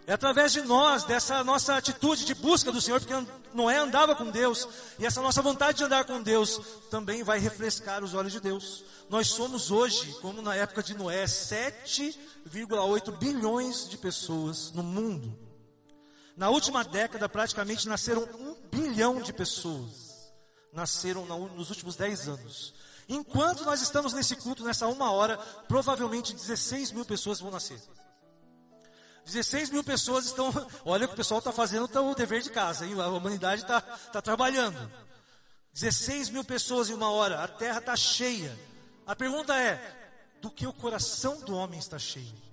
É 0.07 0.13
através 0.13 0.51
de 0.51 0.61
nós, 0.61 1.03
dessa 1.03 1.43
nossa 1.43 1.75
atitude 1.75 2.25
de 2.25 2.33
busca 2.33 2.71
do 2.71 2.81
Senhor, 2.81 2.99
porque 2.99 3.13
Noé 3.53 3.77
andava 3.77 4.15
com 4.15 4.29
Deus, 4.29 4.67
e 4.97 5.05
essa 5.05 5.21
nossa 5.21 5.41
vontade 5.41 5.77
de 5.77 5.83
andar 5.83 6.05
com 6.05 6.21
Deus 6.21 6.59
também 6.89 7.23
vai 7.23 7.39
refrescar 7.39 8.03
os 8.03 8.13
olhos 8.13 8.31
de 8.31 8.39
Deus. 8.39 8.83
Nós 9.09 9.27
somos 9.27 9.69
hoje, 9.69 10.13
como 10.21 10.41
na 10.41 10.55
época 10.55 10.81
de 10.81 10.95
Noé, 10.95 11.25
7,8 11.25 13.17
bilhões 13.17 13.87
de 13.87 13.97
pessoas 13.97 14.71
no 14.71 14.81
mundo. 14.81 15.37
Na 16.35 16.49
última 16.49 16.83
década, 16.83 17.29
praticamente 17.29 17.87
nasceram 17.87 18.23
um 18.23 18.55
bilhão 18.71 19.21
de 19.21 19.31
pessoas. 19.31 20.31
Nasceram 20.73 21.25
nos 21.25 21.69
últimos 21.69 21.95
10 21.95 22.29
anos. 22.29 22.73
Enquanto 23.07 23.65
nós 23.65 23.81
estamos 23.81 24.13
nesse 24.13 24.35
culto, 24.37 24.63
nessa 24.63 24.87
uma 24.87 25.11
hora, 25.11 25.37
provavelmente 25.67 26.33
16 26.33 26.91
mil 26.93 27.05
pessoas 27.05 27.39
vão 27.39 27.51
nascer. 27.51 27.79
16 29.31 29.69
mil 29.69 29.83
pessoas 29.83 30.25
estão. 30.25 30.51
Olha 30.83 31.07
que 31.07 31.13
o 31.13 31.17
pessoal 31.17 31.39
está 31.39 31.51
fazendo 31.51 31.85
o 31.85 32.15
dever 32.15 32.41
de 32.41 32.49
casa, 32.49 32.85
hein? 32.85 32.99
a 32.99 33.07
humanidade 33.07 33.61
está 33.61 33.81
tá 33.81 34.21
trabalhando. 34.21 34.91
16 35.73 36.29
mil 36.29 36.43
pessoas 36.43 36.89
em 36.89 36.93
uma 36.93 37.09
hora, 37.09 37.43
a 37.43 37.47
terra 37.47 37.79
está 37.79 37.95
cheia. 37.95 38.57
A 39.07 39.15
pergunta 39.15 39.57
é: 39.57 40.37
do 40.41 40.51
que 40.51 40.67
o 40.67 40.73
coração 40.73 41.39
do 41.41 41.55
homem 41.55 41.79
está 41.79 41.97
cheio? 41.97 42.51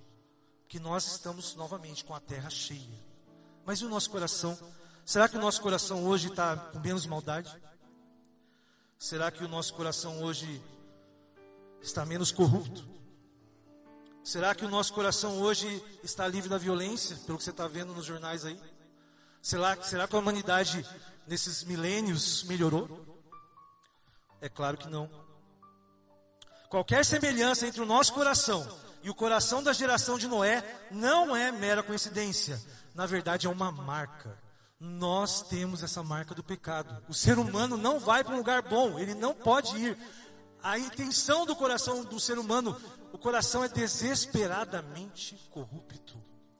Que 0.67 0.79
nós 0.79 1.05
estamos 1.07 1.55
novamente 1.55 2.05
com 2.05 2.15
a 2.15 2.19
terra 2.19 2.49
cheia. 2.49 3.09
Mas 3.65 3.81
e 3.81 3.85
o 3.85 3.89
nosso 3.89 4.09
coração? 4.09 4.57
Será 5.05 5.27
que 5.27 5.35
o 5.35 5.41
nosso 5.41 5.61
coração 5.61 6.05
hoje 6.05 6.29
está 6.29 6.55
com 6.55 6.79
menos 6.79 7.05
maldade? 7.05 7.51
Será 8.97 9.31
que 9.31 9.43
o 9.43 9.47
nosso 9.47 9.73
coração 9.73 10.21
hoje 10.23 10.61
está 11.81 12.05
menos 12.05 12.31
corrupto? 12.31 12.98
Será 14.23 14.53
que 14.53 14.65
o 14.65 14.69
nosso 14.69 14.93
coração 14.93 15.39
hoje 15.41 15.83
está 16.03 16.27
livre 16.27 16.49
da 16.49 16.57
violência, 16.57 17.15
pelo 17.25 17.37
que 17.37 17.43
você 17.43 17.49
está 17.51 17.67
vendo 17.67 17.93
nos 17.93 18.05
jornais 18.05 18.45
aí? 18.45 18.59
Será, 19.41 19.81
será 19.81 20.07
que 20.07 20.15
a 20.15 20.19
humanidade 20.19 20.85
nesses 21.25 21.63
milênios 21.63 22.43
melhorou? 22.43 23.05
É 24.41 24.49
claro 24.49 24.77
que 24.77 24.89
não. 24.89 25.09
Qualquer 26.69 27.03
semelhança 27.03 27.65
entre 27.65 27.81
o 27.81 27.85
nosso 27.85 28.13
coração 28.13 28.67
e 29.01 29.09
o 29.09 29.15
coração 29.15 29.63
da 29.63 29.73
geração 29.73 30.17
de 30.17 30.27
Noé 30.27 30.63
não 30.91 31.35
é 31.35 31.51
mera 31.51 31.81
coincidência. 31.81 32.61
Na 32.93 33.05
verdade, 33.05 33.47
é 33.47 33.49
uma 33.49 33.71
marca. 33.71 34.37
Nós 34.79 35.41
temos 35.41 35.83
essa 35.83 36.03
marca 36.03 36.35
do 36.35 36.43
pecado. 36.43 37.03
O 37.07 37.13
ser 37.13 37.39
humano 37.39 37.77
não 37.77 37.99
vai 37.99 38.23
para 38.23 38.33
um 38.33 38.37
lugar 38.37 38.61
bom, 38.61 38.99
ele 38.99 39.13
não 39.13 39.33
pode 39.33 39.75
ir. 39.77 39.97
A 40.61 40.77
intenção 40.77 41.45
do 41.45 41.55
coração 41.55 42.03
do 42.03 42.19
ser 42.19 42.37
humano 42.37 42.79
coração 43.19 43.63
é 43.63 43.67
desesperadamente 43.67 45.35
corrupto. 45.51 46.17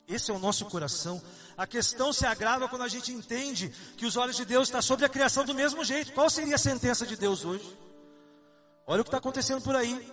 Esse 0.07 0.31
é 0.31 0.33
o 0.33 0.39
nosso 0.39 0.65
coração. 0.65 1.21
A 1.55 1.67
questão 1.67 2.11
se 2.11 2.25
agrava 2.25 2.67
quando 2.67 2.81
a 2.81 2.87
gente 2.87 3.11
entende 3.11 3.69
que 3.95 4.05
os 4.05 4.17
olhos 4.17 4.35
de 4.35 4.43
Deus 4.43 4.67
estão 4.67 4.81
sobre 4.81 5.05
a 5.05 5.09
criação 5.09 5.45
do 5.45 5.53
mesmo 5.53 5.83
jeito. 5.83 6.13
Qual 6.13 6.29
seria 6.29 6.55
a 6.55 6.59
sentença 6.59 7.05
de 7.05 7.15
Deus 7.15 7.45
hoje? 7.45 7.77
Olha 8.87 9.01
o 9.01 9.03
que 9.03 9.09
está 9.09 9.19
acontecendo 9.19 9.61
por 9.61 9.75
aí. 9.75 10.11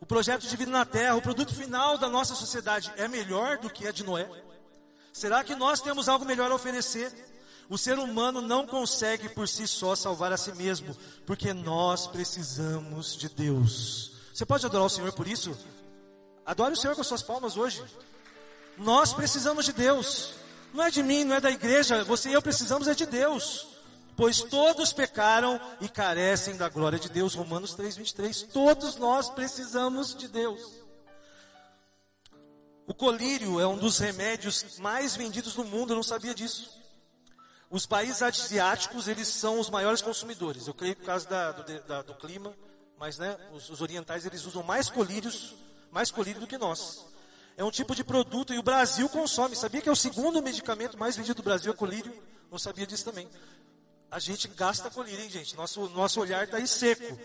O 0.00 0.06
projeto 0.06 0.46
de 0.46 0.56
vida 0.56 0.70
na 0.70 0.84
terra, 0.84 1.16
o 1.16 1.22
produto 1.22 1.54
final 1.54 1.98
da 1.98 2.08
nossa 2.08 2.34
sociedade 2.34 2.92
é 2.96 3.06
melhor 3.06 3.58
do 3.58 3.68
que 3.70 3.86
a 3.86 3.92
de 3.92 4.02
Noé? 4.02 4.28
Será 5.12 5.44
que 5.44 5.54
nós 5.54 5.80
temos 5.80 6.08
algo 6.08 6.24
melhor 6.24 6.50
a 6.50 6.54
oferecer? 6.54 7.12
O 7.68 7.78
ser 7.78 7.98
humano 7.98 8.40
não 8.40 8.66
consegue 8.66 9.28
por 9.28 9.48
si 9.48 9.66
só 9.66 9.94
salvar 9.94 10.32
a 10.32 10.36
si 10.36 10.52
mesmo, 10.52 10.96
porque 11.26 11.52
nós 11.52 12.06
precisamos 12.06 13.16
de 13.16 13.28
Deus. 13.28 14.12
Você 14.32 14.44
pode 14.44 14.66
adorar 14.66 14.86
o 14.86 14.90
Senhor 14.90 15.12
por 15.12 15.26
isso? 15.26 15.56
Adore 16.46 16.74
o 16.74 16.76
Senhor 16.76 16.94
com 16.94 17.02
suas 17.02 17.22
palmas 17.22 17.56
hoje. 17.56 17.82
Nós 18.76 19.12
precisamos 19.12 19.64
de 19.64 19.72
Deus. 19.72 20.34
Não 20.72 20.84
é 20.84 20.90
de 20.90 21.02
mim, 21.02 21.24
não 21.24 21.36
é 21.36 21.40
da 21.40 21.50
igreja. 21.50 22.04
Você 22.04 22.30
e 22.30 22.32
eu 22.32 22.42
precisamos 22.42 22.88
é 22.88 22.94
de 22.94 23.06
Deus. 23.06 23.68
Pois 24.16 24.42
todos 24.42 24.92
pecaram 24.92 25.60
e 25.80 25.88
carecem 25.88 26.56
da 26.56 26.68
glória 26.68 26.98
de 26.98 27.08
Deus. 27.08 27.34
Romanos 27.34 27.74
3:23. 27.74 28.42
Todos 28.52 28.96
nós 28.96 29.30
precisamos 29.30 30.14
de 30.14 30.28
Deus. 30.28 30.60
O 32.86 32.92
colírio 32.92 33.58
é 33.58 33.66
um 33.66 33.78
dos 33.78 33.98
remédios 33.98 34.78
mais 34.78 35.16
vendidos 35.16 35.56
no 35.56 35.64
mundo, 35.64 35.92
eu 35.92 35.96
não 35.96 36.02
sabia 36.02 36.34
disso. 36.34 36.70
Os 37.70 37.86
países 37.86 38.20
asiáticos, 38.20 39.08
eles 39.08 39.26
são 39.26 39.58
os 39.58 39.70
maiores 39.70 40.02
consumidores. 40.02 40.66
Eu 40.66 40.74
creio 40.74 40.94
por 40.94 41.06
causa 41.06 41.26
da, 41.26 41.52
do, 41.52 41.80
da, 41.84 42.02
do 42.02 42.14
clima, 42.14 42.54
mas 42.98 43.16
né, 43.16 43.38
os, 43.52 43.70
os 43.70 43.80
orientais, 43.80 44.26
eles 44.26 44.44
usam 44.44 44.62
mais 44.62 44.90
colírios 44.90 45.54
mais 45.94 46.10
colírio 46.10 46.40
do 46.40 46.46
que 46.46 46.58
nós. 46.58 47.06
É 47.56 47.62
um 47.62 47.70
tipo 47.70 47.94
de 47.94 48.02
produto 48.02 48.52
e 48.52 48.58
o 48.58 48.64
Brasil 48.64 49.08
consome. 49.08 49.54
Sabia 49.54 49.80
que 49.80 49.88
é 49.88 49.92
o 49.92 49.96
segundo 49.96 50.42
medicamento 50.42 50.98
mais 50.98 51.16
vendido 51.16 51.36
do 51.36 51.44
Brasil 51.44 51.72
é 51.72 51.76
colírio? 51.76 52.12
Não 52.50 52.58
sabia 52.58 52.84
disso 52.84 53.04
também. 53.04 53.28
A 54.10 54.18
gente 54.18 54.48
gasta 54.48 54.90
colírio, 54.90 55.22
hein, 55.22 55.30
gente? 55.30 55.54
Nosso, 55.54 55.88
nosso 55.90 56.20
olhar 56.20 56.42
está 56.42 56.56
aí 56.56 56.66
seco. 56.66 57.16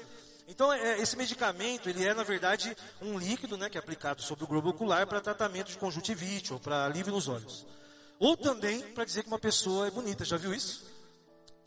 Então, 0.48 0.72
é, 0.72 1.00
esse 1.00 1.18
medicamento, 1.18 1.90
ele 1.90 2.06
é, 2.06 2.14
na 2.14 2.24
verdade, 2.24 2.78
um 3.02 3.18
líquido 3.18 3.58
né, 3.58 3.70
que 3.70 3.78
é 3.78 3.80
aplicado 3.80 4.22
sobre 4.22 4.44
o 4.44 4.48
globo 4.48 4.70
ocular 4.70 5.08
para 5.08 5.20
tratamento 5.20 5.72
de 5.72 5.78
conjuntivite 5.78 6.54
ou 6.54 6.60
para 6.60 6.86
alívio 6.86 7.12
nos 7.12 7.28
olhos. 7.28 7.66
Ou 8.20 8.38
também 8.38 8.82
para 8.94 9.06
dizer 9.06 9.24
que 9.24 9.30
uma 9.30 9.40
pessoa 9.40 9.88
é 9.88 9.92
bonita. 9.92 10.24
Já 10.24 10.38
viu 10.38 10.54
isso? 10.54 10.86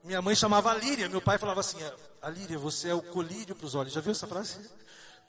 Minha 0.05 0.23
mãe 0.23 0.37
chamava 0.37 0.73
Líria, 0.75 1.09
meu 1.09 1.21
pai 1.21 1.39
falava 1.39 1.61
assim, 1.61 1.79
Alíria, 2.21 2.59
você 2.59 2.91
é 2.91 2.95
o 2.95 3.03
colírio 3.03 3.57
para 3.57 3.67
os 3.67 3.75
olhos. 3.75 3.93
Já 3.93 4.01
viu 4.01 4.13
essa 4.13 4.27
frase? 4.27 4.59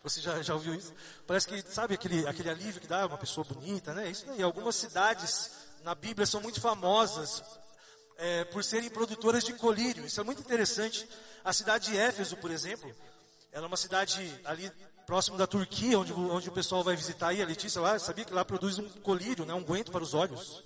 Você 0.03 0.19
já, 0.19 0.41
já 0.41 0.53
ouviu 0.53 0.75
isso? 0.75 0.93
Parece 1.25 1.47
que, 1.47 1.61
sabe 1.61 1.93
aquele, 1.93 2.27
aquele 2.27 2.49
alívio 2.49 2.81
que 2.81 2.87
dá 2.87 3.05
uma 3.05 3.17
pessoa 3.17 3.45
bonita, 3.45 3.93
né? 3.93 4.11
Isso 4.11 4.29
aí. 4.29 4.43
Algumas 4.43 4.75
cidades 4.75 5.49
na 5.81 5.95
Bíblia 5.95 6.27
são 6.27 6.41
muito 6.41 6.59
famosas 6.59 7.41
é, 8.17 8.43
por 8.45 8.63
serem 8.63 8.89
produtoras 8.89 9.43
de 9.45 9.53
colírio. 9.53 10.05
Isso 10.05 10.19
é 10.19 10.23
muito 10.23 10.41
interessante. 10.41 11.07
A 11.43 11.53
cidade 11.53 11.91
de 11.91 11.97
Éfeso, 11.97 12.35
por 12.37 12.51
exemplo, 12.51 12.93
ela 13.51 13.65
é 13.65 13.67
uma 13.67 13.77
cidade 13.77 14.39
ali 14.43 14.69
próximo 15.05 15.37
da 15.37 15.47
Turquia, 15.47 15.99
onde, 15.99 16.11
onde 16.13 16.49
o 16.49 16.51
pessoal 16.51 16.83
vai 16.83 16.95
visitar 16.95 17.29
aí, 17.29 17.41
a 17.41 17.45
Letícia 17.45 17.81
lá, 17.81 17.97
sabia 17.99 18.25
que 18.25 18.33
lá 18.33 18.43
produz 18.43 18.79
um 18.79 18.89
colírio, 18.89 19.45
né, 19.45 19.53
um 19.53 19.63
guento 19.63 19.91
para 19.91 20.03
os 20.03 20.13
olhos. 20.13 20.63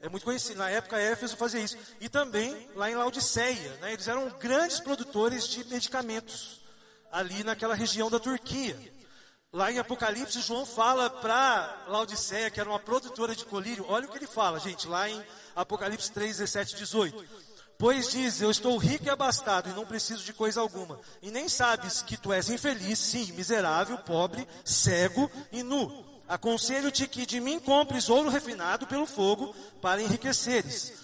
É 0.00 0.08
muito 0.08 0.24
conhecido. 0.24 0.58
Na 0.58 0.68
época, 0.68 0.98
Éfeso 0.98 1.36
fazia 1.36 1.60
isso. 1.60 1.78
E 2.00 2.08
também 2.08 2.68
lá 2.74 2.90
em 2.90 2.94
Laodiceia, 2.94 3.76
né, 3.80 3.92
eles 3.92 4.08
eram 4.08 4.28
grandes 4.38 4.80
produtores 4.80 5.46
de 5.46 5.64
medicamentos, 5.64 6.60
ali 7.14 7.44
naquela 7.44 7.76
região 7.76 8.10
da 8.10 8.18
Turquia. 8.18 8.76
Lá 9.52 9.70
em 9.70 9.78
Apocalipse, 9.78 10.40
João 10.40 10.66
fala 10.66 11.08
para 11.08 11.84
Laodiceia, 11.86 12.50
que 12.50 12.58
era 12.58 12.68
uma 12.68 12.80
produtora 12.80 13.36
de 13.36 13.44
colírio, 13.44 13.86
olha 13.88 14.06
o 14.06 14.10
que 14.10 14.18
ele 14.18 14.26
fala, 14.26 14.58
gente, 14.58 14.88
lá 14.88 15.08
em 15.08 15.24
Apocalipse 15.54 16.10
3, 16.10 16.38
17, 16.38 16.74
18. 16.74 17.24
Pois 17.78 18.10
diz, 18.10 18.40
eu 18.40 18.50
estou 18.50 18.76
rico 18.76 19.04
e 19.06 19.10
abastado 19.10 19.70
e 19.70 19.72
não 19.72 19.86
preciso 19.86 20.24
de 20.24 20.32
coisa 20.32 20.60
alguma. 20.60 20.98
E 21.22 21.30
nem 21.30 21.48
sabes 21.48 22.02
que 22.02 22.16
tu 22.16 22.32
és 22.32 22.50
infeliz, 22.50 22.98
sim, 22.98 23.30
miserável, 23.32 23.96
pobre, 23.98 24.46
cego 24.64 25.30
e 25.52 25.62
nu. 25.62 26.04
Aconselho-te 26.28 27.06
que 27.06 27.24
de 27.24 27.38
mim 27.38 27.60
compres 27.60 28.08
ouro 28.08 28.28
refinado 28.28 28.88
pelo 28.88 29.06
fogo 29.06 29.54
para 29.80 30.02
enriqueceres, 30.02 30.94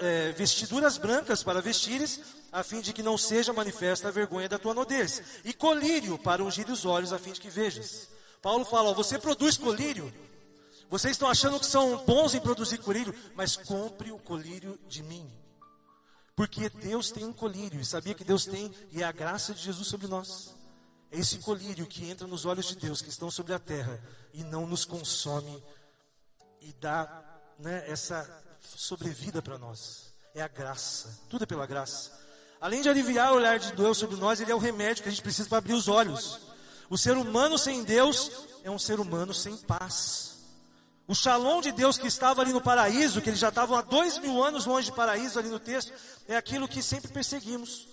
é, 0.00 0.32
vestiduras 0.32 0.96
brancas 0.96 1.42
para 1.42 1.60
vestires 1.60 2.20
a 2.54 2.62
fim 2.62 2.80
de 2.80 2.92
que 2.92 3.02
não 3.02 3.18
seja 3.18 3.52
manifesta 3.52 4.06
a 4.06 4.12
vergonha 4.12 4.48
da 4.48 4.60
tua 4.60 4.72
nudez, 4.72 5.20
e 5.44 5.52
colírio 5.52 6.16
para 6.16 6.42
ungir 6.42 6.70
os 6.70 6.84
olhos, 6.84 7.12
a 7.12 7.18
fim 7.18 7.32
de 7.32 7.40
que 7.40 7.50
vejas. 7.50 8.08
Paulo 8.40 8.64
fala: 8.64 8.90
ó, 8.90 8.94
você 8.94 9.18
produz 9.18 9.58
colírio, 9.58 10.14
vocês 10.88 11.12
estão 11.12 11.28
achando 11.28 11.58
que 11.58 11.66
são 11.66 12.04
bons 12.04 12.32
em 12.32 12.40
produzir 12.40 12.78
colírio, 12.78 13.12
mas 13.34 13.56
compre 13.56 14.12
o 14.12 14.20
colírio 14.20 14.78
de 14.86 15.02
mim. 15.02 15.28
Porque 16.36 16.68
Deus 16.68 17.10
tem 17.10 17.24
um 17.24 17.32
colírio, 17.32 17.80
e 17.80 17.84
sabia 17.84 18.14
que 18.14 18.22
Deus 18.22 18.44
tem, 18.44 18.72
e 18.92 19.02
é 19.02 19.04
a 19.04 19.10
graça 19.10 19.52
de 19.52 19.60
Jesus 19.60 19.88
sobre 19.88 20.06
nós. 20.06 20.54
É 21.10 21.18
esse 21.18 21.38
colírio 21.38 21.86
que 21.86 22.08
entra 22.08 22.24
nos 22.24 22.44
olhos 22.44 22.66
de 22.66 22.76
Deus, 22.76 23.02
que 23.02 23.08
estão 23.08 23.32
sobre 23.32 23.52
a 23.52 23.58
terra, 23.58 24.00
e 24.32 24.44
não 24.44 24.64
nos 24.64 24.84
consome, 24.84 25.60
e 26.60 26.72
dá 26.74 27.24
né, 27.58 27.82
essa 27.90 28.44
sobrevida 28.60 29.42
para 29.42 29.58
nós. 29.58 30.14
É 30.32 30.40
a 30.40 30.48
graça, 30.48 31.18
tudo 31.28 31.42
é 31.42 31.46
pela 31.46 31.66
graça. 31.66 32.22
Além 32.64 32.80
de 32.80 32.88
aliviar 32.88 33.30
o 33.30 33.36
olhar 33.36 33.58
de 33.58 33.72
Deus 33.72 33.98
sobre 33.98 34.16
nós, 34.16 34.40
ele 34.40 34.50
é 34.50 34.54
o 34.54 34.58
remédio 34.58 35.02
que 35.02 35.08
a 35.10 35.12
gente 35.12 35.20
precisa 35.20 35.46
para 35.46 35.58
abrir 35.58 35.74
os 35.74 35.86
olhos. 35.86 36.40
O 36.88 36.96
ser 36.96 37.14
humano 37.14 37.58
sem 37.58 37.84
Deus 37.84 38.30
é 38.62 38.70
um 38.70 38.78
ser 38.78 38.98
humano 38.98 39.34
sem 39.34 39.54
paz. 39.54 40.38
O 41.06 41.14
shalom 41.14 41.60
de 41.60 41.70
Deus 41.72 41.98
que 41.98 42.06
estava 42.06 42.40
ali 42.40 42.54
no 42.54 42.62
paraíso, 42.62 43.20
que 43.20 43.28
eles 43.28 43.38
já 43.38 43.50
estavam 43.50 43.76
há 43.76 43.82
dois 43.82 44.16
mil 44.16 44.42
anos 44.42 44.64
longe 44.64 44.86
de 44.86 44.96
paraíso 44.96 45.38
ali 45.38 45.50
no 45.50 45.58
texto, 45.58 45.92
é 46.26 46.38
aquilo 46.38 46.66
que 46.66 46.82
sempre 46.82 47.12
perseguimos. 47.12 47.86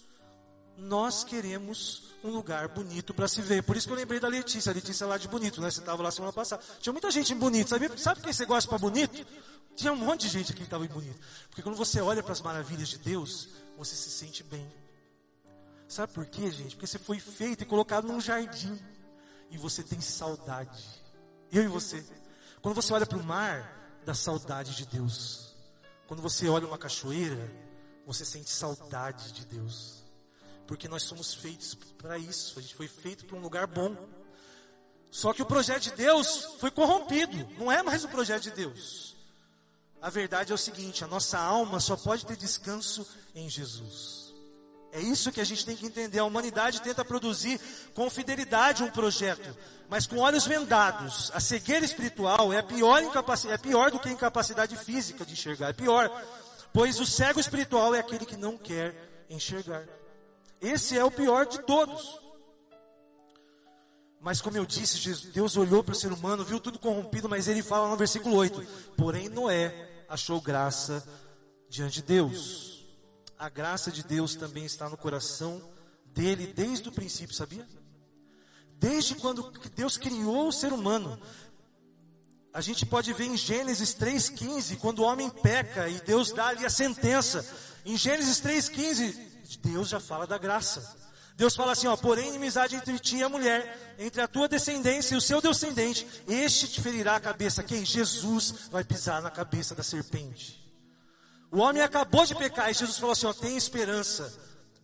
Nós 0.78 1.26
queremos 1.26 2.04
um 2.24 2.30
lugar 2.30 2.70
bonito 2.70 3.14
para 3.14 3.28
se 3.28 3.42
ver. 3.42 3.64
Por 3.64 3.76
isso 3.76 3.88
que 3.88 3.92
eu 3.92 3.98
lembrei 3.98 4.22
da 4.22 4.30
Letícia. 4.30 4.72
A 4.72 4.74
Letícia 4.74 5.04
é 5.04 5.08
lá 5.08 5.18
de 5.18 5.28
bonito, 5.28 5.60
né? 5.60 5.70
Você 5.70 5.82
estava 5.82 6.02
lá 6.02 6.10
semana 6.12 6.32
passada. 6.32 6.64
Tinha 6.80 6.94
muita 6.94 7.12
gente 7.12 7.34
em 7.34 7.38
bonito. 7.38 7.72
Sabe, 7.72 7.92
sabe 7.98 8.22
quem 8.22 8.32
você 8.32 8.46
gosta 8.46 8.70
para 8.70 8.80
bonito? 8.80 9.28
Tinha 9.76 9.92
um 9.92 9.98
monte 9.98 10.22
de 10.22 10.30
gente 10.30 10.54
aqui 10.54 10.62
que 10.62 10.68
estava 10.68 10.86
em 10.86 10.88
bonito. 10.90 11.20
Porque 11.50 11.62
quando 11.62 11.76
você 11.76 12.00
olha 12.00 12.24
para 12.24 12.32
as 12.32 12.40
maravilhas 12.40 12.88
de 12.88 12.98
Deus, 13.00 13.50
você 13.78 13.96
se 13.96 14.10
sente 14.10 14.44
bem. 14.44 14.72
Sabe 15.88 16.14
por 16.14 16.26
quê, 16.26 16.50
gente? 16.52 16.76
Porque 16.76 16.88
você 16.88 17.00
foi 17.00 17.20
feito 17.20 17.64
e 17.64 17.66
colocado 17.66 18.08
num 18.08 18.22
jardim 18.22 18.80
e 19.50 19.58
você 19.58 19.84
tem 19.84 20.00
saudade. 20.00 20.84
Eu 21.52 21.64
e 21.64 21.68
você. 21.68 22.04
Quando 22.62 22.76
você 22.76 22.94
olha 22.94 23.06
para 23.06 23.18
o 23.18 23.24
mar, 23.24 24.00
dá 24.06 24.14
saudade 24.14 24.76
de 24.76 24.86
Deus. 24.86 25.54
Quando 26.08 26.22
você 26.22 26.48
olha 26.48 26.66
uma 26.66 26.78
cachoeira, 26.78 27.52
você 28.06 28.24
sente 28.24 28.50
saudade 28.50 29.32
de 29.34 29.46
Deus. 29.46 30.04
Porque 30.66 30.88
nós 30.88 31.04
somos 31.04 31.34
feitos 31.34 31.76
para 31.98 32.18
isso. 32.18 32.58
A 32.58 32.62
gente 32.62 32.76
foi 32.76 32.88
feito 32.88 33.26
para 33.26 33.36
um 33.36 33.42
lugar 33.42 33.68
bom. 33.68 33.96
Só 35.10 35.34
que 35.34 35.42
o 35.42 35.46
projeto 35.46 35.84
de 35.84 35.92
Deus 35.92 36.56
foi 36.60 36.72
corrompido. 36.72 37.36
Não 37.58 37.70
é 37.70 37.84
mais 37.84 38.06
o 38.06 38.08
projeto 38.08 38.44
de 38.44 38.52
Deus. 38.52 39.16
A 40.02 40.10
verdade 40.10 40.52
é 40.52 40.56
o 40.56 40.58
seguinte: 40.58 41.04
a 41.04 41.08
nossa 41.08 41.38
alma 41.38 41.80
só 41.80 41.96
pode 41.96 42.26
ter 42.26 42.36
descanso 42.36 43.08
em 43.36 43.50
Jesus. 43.50 44.34
É 44.92 45.00
isso 45.00 45.32
que 45.32 45.40
a 45.40 45.46
gente 45.46 45.66
tem 45.66 45.76
que 45.76 45.86
entender. 45.86 46.20
A 46.20 46.26
humanidade 46.26 46.82
tenta 46.82 47.06
produzir 47.06 47.62
com 47.94 48.10
fidelidade 48.10 48.84
um 48.84 48.90
projeto, 48.90 49.56
mas 49.88 50.06
com 50.06 50.18
olhos 50.18 50.46
vendados. 50.46 51.32
A 51.34 51.40
cegueira 51.40 51.86
espiritual 51.86 52.52
é 52.52 52.62
pior, 52.62 53.02
é 53.48 53.58
pior 53.58 53.92
do 53.92 54.00
que 54.00 54.10
a 54.10 54.12
incapacidade 54.12 54.76
física 54.76 55.26
de 55.26 55.34
enxergar. 55.34 55.70
É 55.70 55.74
pior, 55.74 56.10
pois 56.74 57.00
o 57.00 57.06
cego 57.06 57.40
espiritual 57.40 57.96
é 57.96 58.00
aquele 58.00 58.26
que 58.26 58.36
não 58.36 58.58
quer 58.58 59.26
enxergar. 59.30 59.88
Esse 60.60 60.98
é 60.98 61.06
o 61.06 61.12
pior 61.12 61.46
de 61.46 61.60
todos. 61.60 62.20
Mas 64.20 64.42
como 64.42 64.58
eu 64.58 64.66
disse, 64.66 65.30
Deus 65.30 65.56
olhou 65.58 65.84
para 65.84 65.94
o 65.94 65.98
ser 65.98 66.12
humano, 66.12 66.44
viu 66.44 66.60
tudo 66.60 66.78
corrompido, 66.78 67.30
mas 67.30 67.48
ele 67.48 67.64
fala 67.64 67.88
no 67.88 67.96
versículo 67.96 68.36
8: 68.36 68.62
Porém, 68.98 69.30
Noé 69.30 69.91
achou 70.12 70.42
graça 70.42 71.04
diante 71.70 71.96
de 71.96 72.02
Deus. 72.02 72.86
A 73.40 73.48
graça 73.48 73.90
de 73.90 74.04
Deus 74.04 74.36
também 74.36 74.66
está 74.66 74.90
no 74.90 74.98
coração 74.98 75.62
dele 76.08 76.48
desde 76.48 76.90
o 76.90 76.92
princípio, 76.92 77.34
sabia? 77.34 77.66
Desde 78.78 79.16
quando 79.16 79.50
Deus 79.74 79.96
criou 79.96 80.50
o 80.50 80.52
ser 80.52 80.74
humano. 80.74 81.20
A 82.54 82.60
gente 82.60 82.86
pode 82.86 83.14
ver 83.14 83.26
em 83.26 83.38
Gênesis 83.38 83.96
3,15, 83.96 84.78
quando 84.78 85.00
o 85.00 85.04
homem 85.04 85.30
peca 85.30 85.88
e 85.88 86.02
Deus 86.02 86.34
dá 86.34 86.48
ali 86.48 86.66
a 86.66 86.70
sentença. 86.70 87.46
Em 87.86 87.96
Gênesis 87.96 88.42
3,15, 88.42 89.60
Deus 89.62 89.88
já 89.88 90.02
fala 90.02 90.28
da 90.28 90.38
graça. 90.38 90.94
Deus 91.36 91.56
fala 91.56 91.72
assim, 91.72 91.88
ó, 91.88 91.96
porém 91.96 92.30
inimizade 92.30 92.76
entre 92.76 93.00
ti 93.00 93.18
e 93.18 93.24
a 93.24 93.30
mulher, 93.30 93.96
entre 93.98 94.22
a 94.22 94.28
tua 94.28 94.48
descendência 94.48 95.16
e 95.16 95.18
o 95.18 95.22
seu 95.22 95.42
descendente, 95.42 96.06
este 96.28 96.68
te 96.68 96.82
ferirá 96.82 97.16
a 97.16 97.20
cabeça. 97.20 97.64
Quem? 97.64 97.86
Jesus 97.86 98.70
vai 98.70 98.84
pisar 98.84 99.22
na 99.22 99.32
cabeça 99.32 99.74
da 99.74 99.84
serpente. 99.84 100.62
O 101.52 101.60
homem 101.60 101.82
acabou 101.82 102.26
de 102.26 102.36
pecar 102.36 102.70
e 102.70 102.74
Jesus 102.74 102.98
falou 102.98 103.14
assim, 103.14 103.26
ó, 103.26 103.34
tem 103.34 103.58
esperança, 103.58 104.34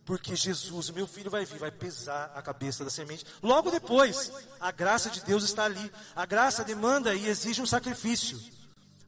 porque 0.04 0.34
Jesus, 0.34 0.90
meu 0.90 1.06
filho, 1.06 1.30
vai 1.30 1.44
vir, 1.44 1.58
vai 1.58 1.70
pesar 1.70 2.32
a 2.34 2.42
cabeça 2.42 2.84
da 2.84 2.90
semente. 2.90 3.24
Logo 3.42 3.70
depois, 3.70 4.32
a 4.58 4.70
graça 4.70 5.10
de 5.10 5.22
Deus 5.22 5.44
está 5.44 5.64
ali. 5.64 5.92
A 6.16 6.24
graça 6.26 6.64
demanda 6.64 7.14
e 7.14 7.26
exige 7.26 7.60
um 7.60 7.66
sacrifício. 7.66 8.40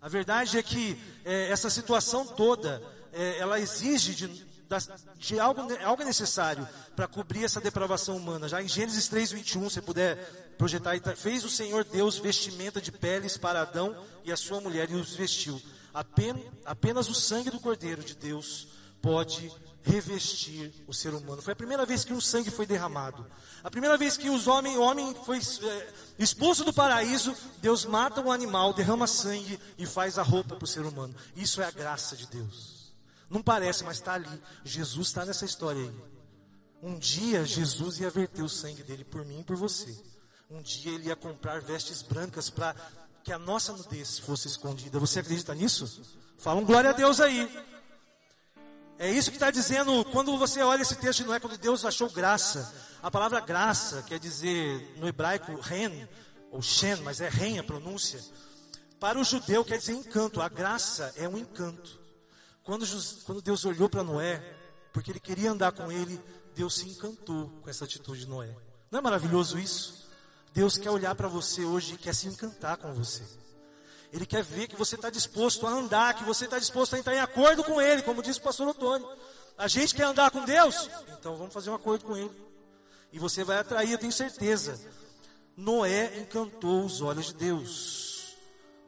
A 0.01 0.09
verdade 0.09 0.59
é 0.59 0.63
que 0.63 0.99
é, 1.25 1.51
essa 1.51 1.69
situação 1.69 2.27
toda, 2.27 2.83
é, 3.13 3.39
ela 3.39 3.59
exige 3.59 4.15
de 4.15 4.50
de 5.17 5.39
algo, 5.41 5.63
algo 5.85 6.05
necessário 6.05 6.67
para 6.95 7.09
cobrir 7.09 7.45
essa 7.45 7.61
depravação 7.61 8.17
humana. 8.17 8.49
Já 8.49 8.63
em 8.63 8.69
Gênesis 8.69 9.09
3, 9.09 9.33
21, 9.33 9.71
se 9.71 9.81
puder 9.81 10.17
projetar, 10.57 10.95
fez 11.17 11.45
o 11.45 11.51
Senhor 11.51 11.85
Deus 11.85 12.19
vestimenta 12.19 12.81
de 12.81 12.93
peles 12.93 13.37
para 13.37 13.63
Adão 13.63 13.97
e 14.25 14.31
a 14.31 14.37
sua 14.37 14.61
mulher 14.61 14.91
e 14.91 14.95
os 14.95 15.15
vestiu. 15.15 15.61
Apenas, 15.93 16.43
apenas 16.65 17.09
o 17.09 17.15
sangue 17.15 17.51
do 17.51 17.59
Cordeiro 17.59 18.05
de 18.05 18.15
Deus 18.15 18.69
pode 19.03 19.51
revestir 19.83 20.73
o 20.87 20.95
ser 20.95 21.15
humano. 21.15 21.43
Foi 21.43 21.53
a 21.53 21.57
primeira 21.57 21.87
vez 21.87 22.05
que 22.05 22.13
um 22.13 22.21
sangue 22.21 22.51
foi 22.51 22.67
derramado. 22.67 23.27
A 23.65 23.71
primeira 23.71 23.97
vez 23.97 24.17
que 24.17 24.31
os 24.31 24.47
homem, 24.47 24.77
o 24.77 24.83
homem 24.83 25.15
foi 25.25 25.39
é, 25.39 25.89
expulso 26.19 26.65
do 26.65 26.73
paraíso, 26.73 27.35
Deus 27.61 27.85
mata 27.85 28.21
um 28.21 28.31
animal, 28.31 28.73
derrama 28.73 29.07
sangue 29.07 29.59
e 29.79 29.87
faz 29.87 30.19
a 30.19 30.23
roupa 30.23 30.55
para 30.55 30.65
o 30.65 30.69
ser 30.69 30.83
humano. 30.83 31.15
Isso 31.35 31.61
é 31.61 31.65
a 31.65 31.71
graça 31.71 32.15
de 32.15 32.27
Deus. 32.27 32.80
Não 33.31 33.41
parece, 33.41 33.85
mas 33.85 33.99
está 33.99 34.15
ali. 34.15 34.43
Jesus 34.65 35.07
está 35.09 35.25
nessa 35.25 35.45
história 35.45 35.81
aí. 35.81 35.95
Um 36.83 36.99
dia 36.99 37.45
Jesus 37.45 38.01
ia 38.01 38.11
verter 38.11 38.43
o 38.43 38.49
sangue 38.49 38.83
dele 38.83 39.05
por 39.05 39.25
mim 39.25 39.41
e 39.41 39.45
por 39.45 39.57
você. 39.57 39.97
Um 40.51 40.61
dia 40.61 40.93
ele 40.93 41.07
ia 41.07 41.15
comprar 41.15 41.61
vestes 41.61 42.03
brancas 42.03 42.51
para 42.51 42.75
que 43.23 43.33
a 43.33 43.39
nossa 43.39 43.73
nudez 43.73 44.19
fosse 44.19 44.49
escondida. 44.49 44.99
Você 44.99 45.21
acredita 45.21 45.55
nisso? 45.55 46.03
Fala 46.39 46.61
um 46.61 46.65
glória 46.65 46.91
a 46.91 46.93
Deus 46.93 47.21
aí. 47.21 47.49
É 48.99 49.11
isso 49.11 49.31
que 49.31 49.37
está 49.37 49.51
dizendo, 49.51 50.05
quando 50.07 50.37
você 50.37 50.61
olha 50.63 50.83
esse 50.83 50.97
texto, 50.97 51.25
não 51.25 51.35
é 51.35 51.41
quando 51.41 51.57
Deus 51.57 51.85
achou 51.85 52.11
graça. 52.11 52.75
A 53.03 53.11
palavra 53.11 53.41
graça 53.41 54.03
quer 54.03 54.19
dizer, 54.19 54.95
no 54.99 55.07
hebraico, 55.07 55.55
ren, 55.61 56.09
ou 56.51 56.61
shen, 56.61 56.97
mas 56.97 57.21
é 57.21 57.29
ren 57.29 57.59
a 57.59 57.63
pronúncia. 57.63 58.21
Para 58.99 59.19
o 59.19 59.25
judeu 59.25 59.65
quer 59.65 59.79
dizer 59.79 59.95
encanto. 59.95 60.43
A 60.43 60.49
graça 60.49 61.13
é 61.17 61.29
um 61.29 61.39
encanto. 61.39 62.00
Quando, 62.71 62.87
quando 63.25 63.43
Deus 63.43 63.65
olhou 63.65 63.89
para 63.89 64.05
Noé, 64.05 64.39
porque 64.93 65.11
ele 65.11 65.19
queria 65.19 65.51
andar 65.51 65.73
com 65.73 65.91
ele, 65.91 66.23
Deus 66.55 66.77
se 66.77 66.89
encantou 66.89 67.49
com 67.61 67.69
essa 67.69 67.85
atitude 67.85 68.21
de 68.21 68.29
Noé. 68.29 68.55
Não 68.93 69.01
é 69.01 69.03
maravilhoso 69.03 69.59
isso? 69.59 70.09
Deus 70.55 70.79
quer 70.79 70.89
olhar 70.89 71.13
para 71.17 71.27
você 71.27 71.65
hoje 71.65 71.95
e 71.95 71.99
quer 71.99 72.15
se 72.15 72.29
encantar 72.29 72.77
com 72.77 72.95
você. 72.95 73.25
Ele 74.13 74.25
quer 74.25 74.45
ver 74.45 74.69
que 74.69 74.77
você 74.77 74.95
está 74.95 75.11
disposto 75.11 75.67
a 75.67 75.71
andar, 75.71 76.15
que 76.15 76.23
você 76.23 76.45
está 76.45 76.61
disposto 76.61 76.95
a 76.95 77.01
entrar 77.01 77.13
em 77.13 77.19
acordo 77.19 77.65
com 77.65 77.83
Ele, 77.83 78.03
como 78.03 78.23
disse 78.23 78.39
o 78.39 78.43
pastor 78.43 78.69
Otônio. 78.69 79.09
A 79.59 79.67
gente 79.67 79.93
quer 79.93 80.05
andar 80.05 80.31
com 80.31 80.45
Deus? 80.45 80.89
Então 81.19 81.35
vamos 81.35 81.53
fazer 81.53 81.71
um 81.71 81.75
acordo 81.75 82.05
com 82.05 82.17
Ele. 82.17 82.31
E 83.13 83.19
você 83.19 83.43
vai 83.43 83.59
atrair, 83.59 83.91
eu 83.91 83.99
tenho 83.99 84.13
certeza. 84.13 84.81
Noé 85.57 86.21
encantou 86.21 86.85
os 86.85 87.01
olhos 87.01 87.27
de 87.27 87.35
Deus. 87.35 88.10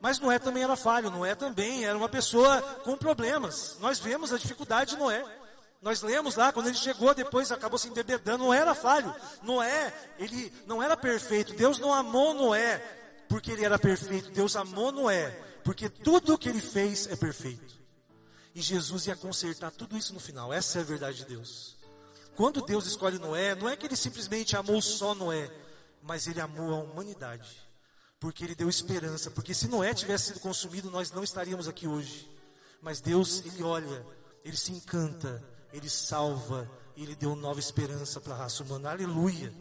Mas 0.03 0.19
Noé 0.19 0.37
também 0.41 0.65
era 0.65 0.75
falho, 0.75 1.12
Noé 1.12 1.33
também 1.37 1.85
era 1.85 1.97
uma 1.97 2.09
pessoa 2.09 2.61
com 2.83 2.97
problemas. 2.97 3.77
Nós 3.79 4.01
vemos 4.01 4.33
a 4.33 4.37
dificuldade 4.37 4.91
de 4.91 4.97
Noé. 4.97 5.25
Nós 5.81 6.03
lemos 6.03 6.35
lá, 6.35 6.53
quando 6.53 6.67
ele 6.67 6.77
chegou, 6.77 7.15
depois 7.15 7.53
acabou 7.53 7.79
se 7.79 7.87
embebedando, 7.87 8.43
não 8.43 8.53
era 8.53 8.75
falho. 8.75 9.15
Noé, 9.45 9.95
ele 10.19 10.53
não 10.67 10.83
era 10.83 10.97
perfeito. 10.97 11.55
Deus 11.55 11.79
não 11.79 11.95
amou 11.95 12.35
Noé 12.35 12.79
porque 13.29 13.53
ele 13.53 13.65
era 13.65 13.79
perfeito. 13.79 14.33
Deus 14.33 14.57
amou 14.57 14.91
Noé 14.91 15.31
porque 15.62 15.88
tudo 15.88 16.35
o 16.35 16.38
que 16.38 16.49
ele 16.49 16.61
fez 16.61 17.07
é 17.07 17.15
perfeito. 17.15 17.79
E 18.57 18.61
Jesus 18.61 19.07
ia 19.07 19.15
consertar 19.15 19.71
tudo 19.71 19.97
isso 19.97 20.12
no 20.12 20.19
final. 20.19 20.53
Essa 20.53 20.81
é 20.81 20.83
a 20.83 20.85
verdade 20.85 21.19
de 21.19 21.27
Deus. 21.27 21.77
Quando 22.35 22.61
Deus 22.62 22.87
escolhe 22.87 23.21
Noé, 23.21 23.55
não 23.55 23.69
é 23.69 23.77
que 23.77 23.87
ele 23.87 23.95
simplesmente 23.95 24.57
amou 24.57 24.83
só 24.83 25.15
Noé, 25.15 25.49
mas 26.03 26.27
ele 26.27 26.41
amou 26.41 26.75
a 26.75 26.79
humanidade. 26.79 27.62
Porque 28.23 28.43
ele 28.43 28.55
deu 28.55 28.71
esperança. 28.71 29.31
Porque 29.31 29.53
se 29.53 29.69
Noé 29.69 29.93
tivesse 29.93 30.29
sido 30.29 30.41
consumido, 30.41 30.91
nós 30.91 31.13
não 31.13 31.23
estaríamos 31.23 31.69
aqui 31.69 31.87
hoje. 31.87 32.27
Mas 32.81 33.03
Deus, 33.03 33.45
ele 33.45 33.63
olha, 33.63 34.07
ele 34.43 34.57
se 34.57 34.73
encanta 34.73 35.53
ele 35.73 35.89
salva, 35.89 36.71
Ele 36.97 37.17
deu 37.17 37.35
nova 37.35 37.59
esperança 37.59 38.21
para 38.21 38.35
a 38.35 38.37
raça 38.37 38.63
humana. 38.63 38.91
Aleluia! 38.91 39.53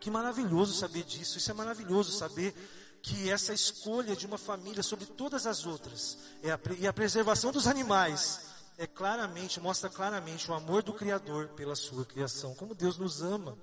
Que 0.00 0.10
maravilhoso 0.10 0.74
saber 0.74 1.04
disso. 1.04 1.38
Isso 1.38 1.50
é 1.50 1.54
maravilhoso 1.54 2.10
saber 2.10 2.52
que 3.00 3.30
essa 3.30 3.54
escolha 3.54 4.16
de 4.16 4.26
uma 4.26 4.38
família 4.38 4.82
sobre 4.82 5.06
todas 5.06 5.46
as 5.46 5.64
outras 5.64 6.18
é 6.42 6.50
a, 6.50 6.58
e 6.78 6.86
a 6.86 6.92
preservação 6.92 7.52
dos 7.52 7.66
animais 7.66 8.40
é 8.78 8.86
claramente, 8.86 9.60
mostra 9.60 9.88
claramente 9.88 10.50
o 10.50 10.54
amor 10.54 10.82
do 10.82 10.92
Criador 10.92 11.48
pela 11.50 11.76
sua 11.76 12.04
criação. 12.04 12.54
Como 12.54 12.74
Deus 12.74 12.98
nos 12.98 13.22
ama, 13.22 13.56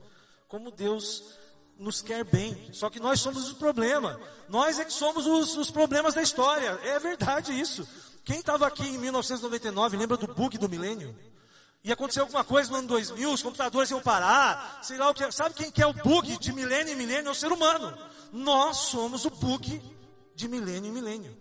como 0.48 0.72
Deus 0.72 1.39
nos 1.80 2.02
quer 2.02 2.24
bem. 2.26 2.70
Só 2.74 2.90
que 2.90 3.00
nós 3.00 3.22
somos 3.22 3.50
o 3.50 3.56
problema. 3.56 4.20
Nós 4.50 4.78
é 4.78 4.86
que 4.86 4.94
somos 4.94 5.26
os, 5.26 5.56
os 5.58 5.72
problemas 5.72 6.14
da 6.14 6.22
história. 6.22 6.78
É 6.84 7.00
verdade 7.00 7.58
isso. 7.58 7.88
Quem 8.26 8.40
estava 8.40 8.68
aqui 8.68 8.86
em 8.86 8.98
1999 8.98 9.98
lembra 9.98 10.18
do 10.18 10.28
bug 10.28 10.58
do 10.58 10.70
milênio? 10.70 11.18
Ia 11.84 11.94
acontecer 11.94 12.20
alguma 12.20 12.44
coisa 12.44 12.70
no 12.70 12.78
ano 12.78 12.88
2000, 12.90 13.32
os 13.32 13.42
computadores 13.42 13.90
iam 13.90 14.02
parar, 14.02 14.82
sei 14.84 14.98
lá 14.98 15.10
o 15.10 15.14
que. 15.14 15.32
Sabe 15.32 15.56
quem 15.56 15.72
que 15.72 15.82
é 15.82 15.88
o 15.88 15.94
bug 15.94 16.38
de 16.38 16.52
milênio 16.52 16.94
em 16.94 16.96
milênio? 16.98 17.30
É 17.30 17.32
o 17.32 17.36
ser 17.36 17.52
humano. 17.52 17.98
Nós 18.34 18.78
somos 18.78 19.24
o 19.24 19.30
bug 19.30 19.82
de 20.36 20.48
milênio 20.50 20.90
em 20.90 20.94
milênio. 20.94 21.38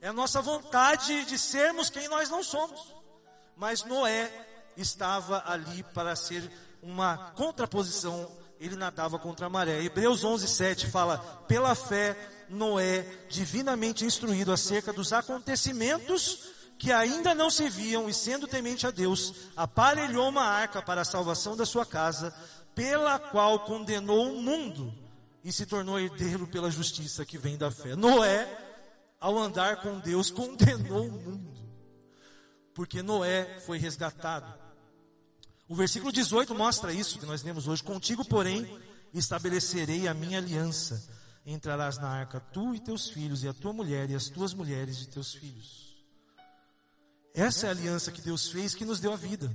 É 0.00 0.08
a 0.08 0.12
nossa 0.12 0.40
vontade 0.40 1.26
de 1.26 1.38
sermos 1.38 1.90
quem 1.90 2.08
nós 2.08 2.30
não 2.30 2.42
somos. 2.42 2.80
Mas 3.54 3.84
Noé 3.84 4.30
estava 4.76 5.44
ali 5.46 5.82
para 5.94 6.16
ser 6.16 6.50
uma 6.82 7.30
contraposição, 7.32 8.28
ele 8.62 8.76
nadava 8.76 9.18
contra 9.18 9.46
a 9.46 9.50
maré. 9.50 9.82
Hebreus 9.82 10.22
11, 10.22 10.46
7 10.46 10.86
fala: 10.86 11.18
pela 11.48 11.74
fé, 11.74 12.16
Noé, 12.48 13.04
divinamente 13.28 14.04
instruído 14.04 14.52
acerca 14.52 14.92
dos 14.92 15.12
acontecimentos 15.12 16.50
que 16.78 16.92
ainda 16.92 17.34
não 17.34 17.50
se 17.50 17.68
viam 17.68 18.08
e 18.08 18.14
sendo 18.14 18.48
temente 18.48 18.86
a 18.86 18.90
Deus, 18.90 19.34
aparelhou 19.56 20.28
uma 20.28 20.42
arca 20.42 20.82
para 20.82 21.02
a 21.02 21.04
salvação 21.04 21.56
da 21.56 21.64
sua 21.64 21.86
casa, 21.86 22.34
pela 22.74 23.18
qual 23.18 23.60
condenou 23.60 24.32
o 24.32 24.42
mundo 24.42 24.92
e 25.44 25.52
se 25.52 25.66
tornou 25.66 25.98
herdeiro 25.98 26.46
pela 26.46 26.70
justiça 26.70 27.24
que 27.24 27.38
vem 27.38 27.56
da 27.56 27.70
fé. 27.70 27.94
Noé, 27.94 28.48
ao 29.20 29.38
andar 29.38 29.80
com 29.80 29.98
Deus, 29.98 30.30
condenou 30.30 31.06
o 31.06 31.12
mundo, 31.12 31.52
porque 32.74 33.02
Noé 33.02 33.60
foi 33.60 33.78
resgatado. 33.78 34.61
O 35.68 35.74
versículo 35.74 36.12
18 36.12 36.54
mostra 36.54 36.92
isso 36.92 37.18
que 37.18 37.26
nós 37.26 37.42
lemos 37.42 37.66
hoje. 37.66 37.82
Contigo, 37.82 38.24
porém, 38.24 38.68
estabelecerei 39.14 40.08
a 40.08 40.14
minha 40.14 40.38
aliança. 40.38 41.02
Entrarás 41.44 41.98
na 41.98 42.08
arca 42.08 42.40
tu 42.40 42.74
e 42.74 42.80
teus 42.80 43.08
filhos, 43.08 43.42
e 43.42 43.48
a 43.48 43.52
tua 43.52 43.72
mulher 43.72 44.08
e 44.10 44.14
as 44.14 44.28
tuas 44.28 44.54
mulheres 44.54 44.96
de 44.98 45.08
teus 45.08 45.34
filhos. 45.34 45.96
Essa 47.34 47.66
é 47.66 47.68
a 47.68 47.72
aliança 47.72 48.12
que 48.12 48.20
Deus 48.20 48.48
fez 48.48 48.74
que 48.74 48.84
nos 48.84 49.00
deu 49.00 49.12
a 49.12 49.16
vida. 49.16 49.50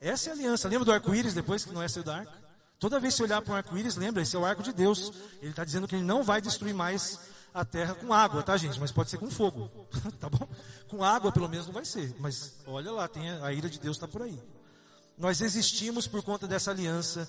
Essa 0.00 0.28
é 0.28 0.32
a 0.32 0.34
aliança. 0.34 0.68
Lembra 0.68 0.84
do 0.84 0.92
arco-íris 0.92 1.32
depois 1.32 1.64
que 1.64 1.72
não 1.72 1.82
é 1.82 1.88
saiu 1.88 2.04
da 2.04 2.16
arca? 2.16 2.44
Toda 2.78 3.00
vez 3.00 3.14
que 3.14 3.22
olhar 3.22 3.40
para 3.40 3.54
um 3.54 3.56
arco-íris, 3.56 3.96
lembra, 3.96 4.22
esse 4.22 4.36
é 4.36 4.38
o 4.38 4.44
arco 4.44 4.62
de 4.62 4.72
Deus. 4.72 5.12
Ele 5.40 5.50
está 5.50 5.64
dizendo 5.64 5.88
que 5.88 5.94
ele 5.94 6.04
não 6.04 6.22
vai 6.22 6.42
destruir 6.42 6.74
mais 6.74 7.18
a 7.54 7.64
terra 7.64 7.94
com 7.94 8.12
água, 8.12 8.42
tá, 8.42 8.56
gente? 8.56 8.78
Mas 8.80 8.90
pode 8.90 9.08
ser 9.08 9.16
com 9.16 9.30
fogo, 9.30 9.70
tá 10.20 10.28
bom? 10.28 10.46
Com 10.88 11.02
água, 11.02 11.30
pelo 11.30 11.48
menos, 11.48 11.66
não 11.66 11.72
vai 11.72 11.84
ser. 11.84 12.14
Mas 12.18 12.56
olha 12.66 12.90
lá, 12.90 13.06
tem 13.06 13.30
a, 13.30 13.46
a 13.46 13.52
ira 13.52 13.70
de 13.70 13.78
Deus 13.78 13.96
está 13.96 14.08
por 14.08 14.22
aí. 14.22 14.38
Nós 15.16 15.40
existimos 15.40 16.06
por 16.06 16.22
conta 16.22 16.46
dessa 16.46 16.70
aliança 16.70 17.28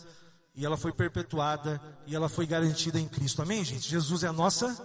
e 0.56 0.66
ela 0.66 0.78
foi 0.78 0.92
perpetuada 0.92 1.82
e 2.08 2.16
ela 2.16 2.30
foi 2.30 2.48
garantida 2.48 3.00
em 3.00 3.08
Cristo. 3.08 3.42
Amém, 3.42 3.64
gente? 3.64 3.90
Jesus 3.90 4.24
é 4.24 4.28
a 4.28 4.34
nossa 4.34 4.76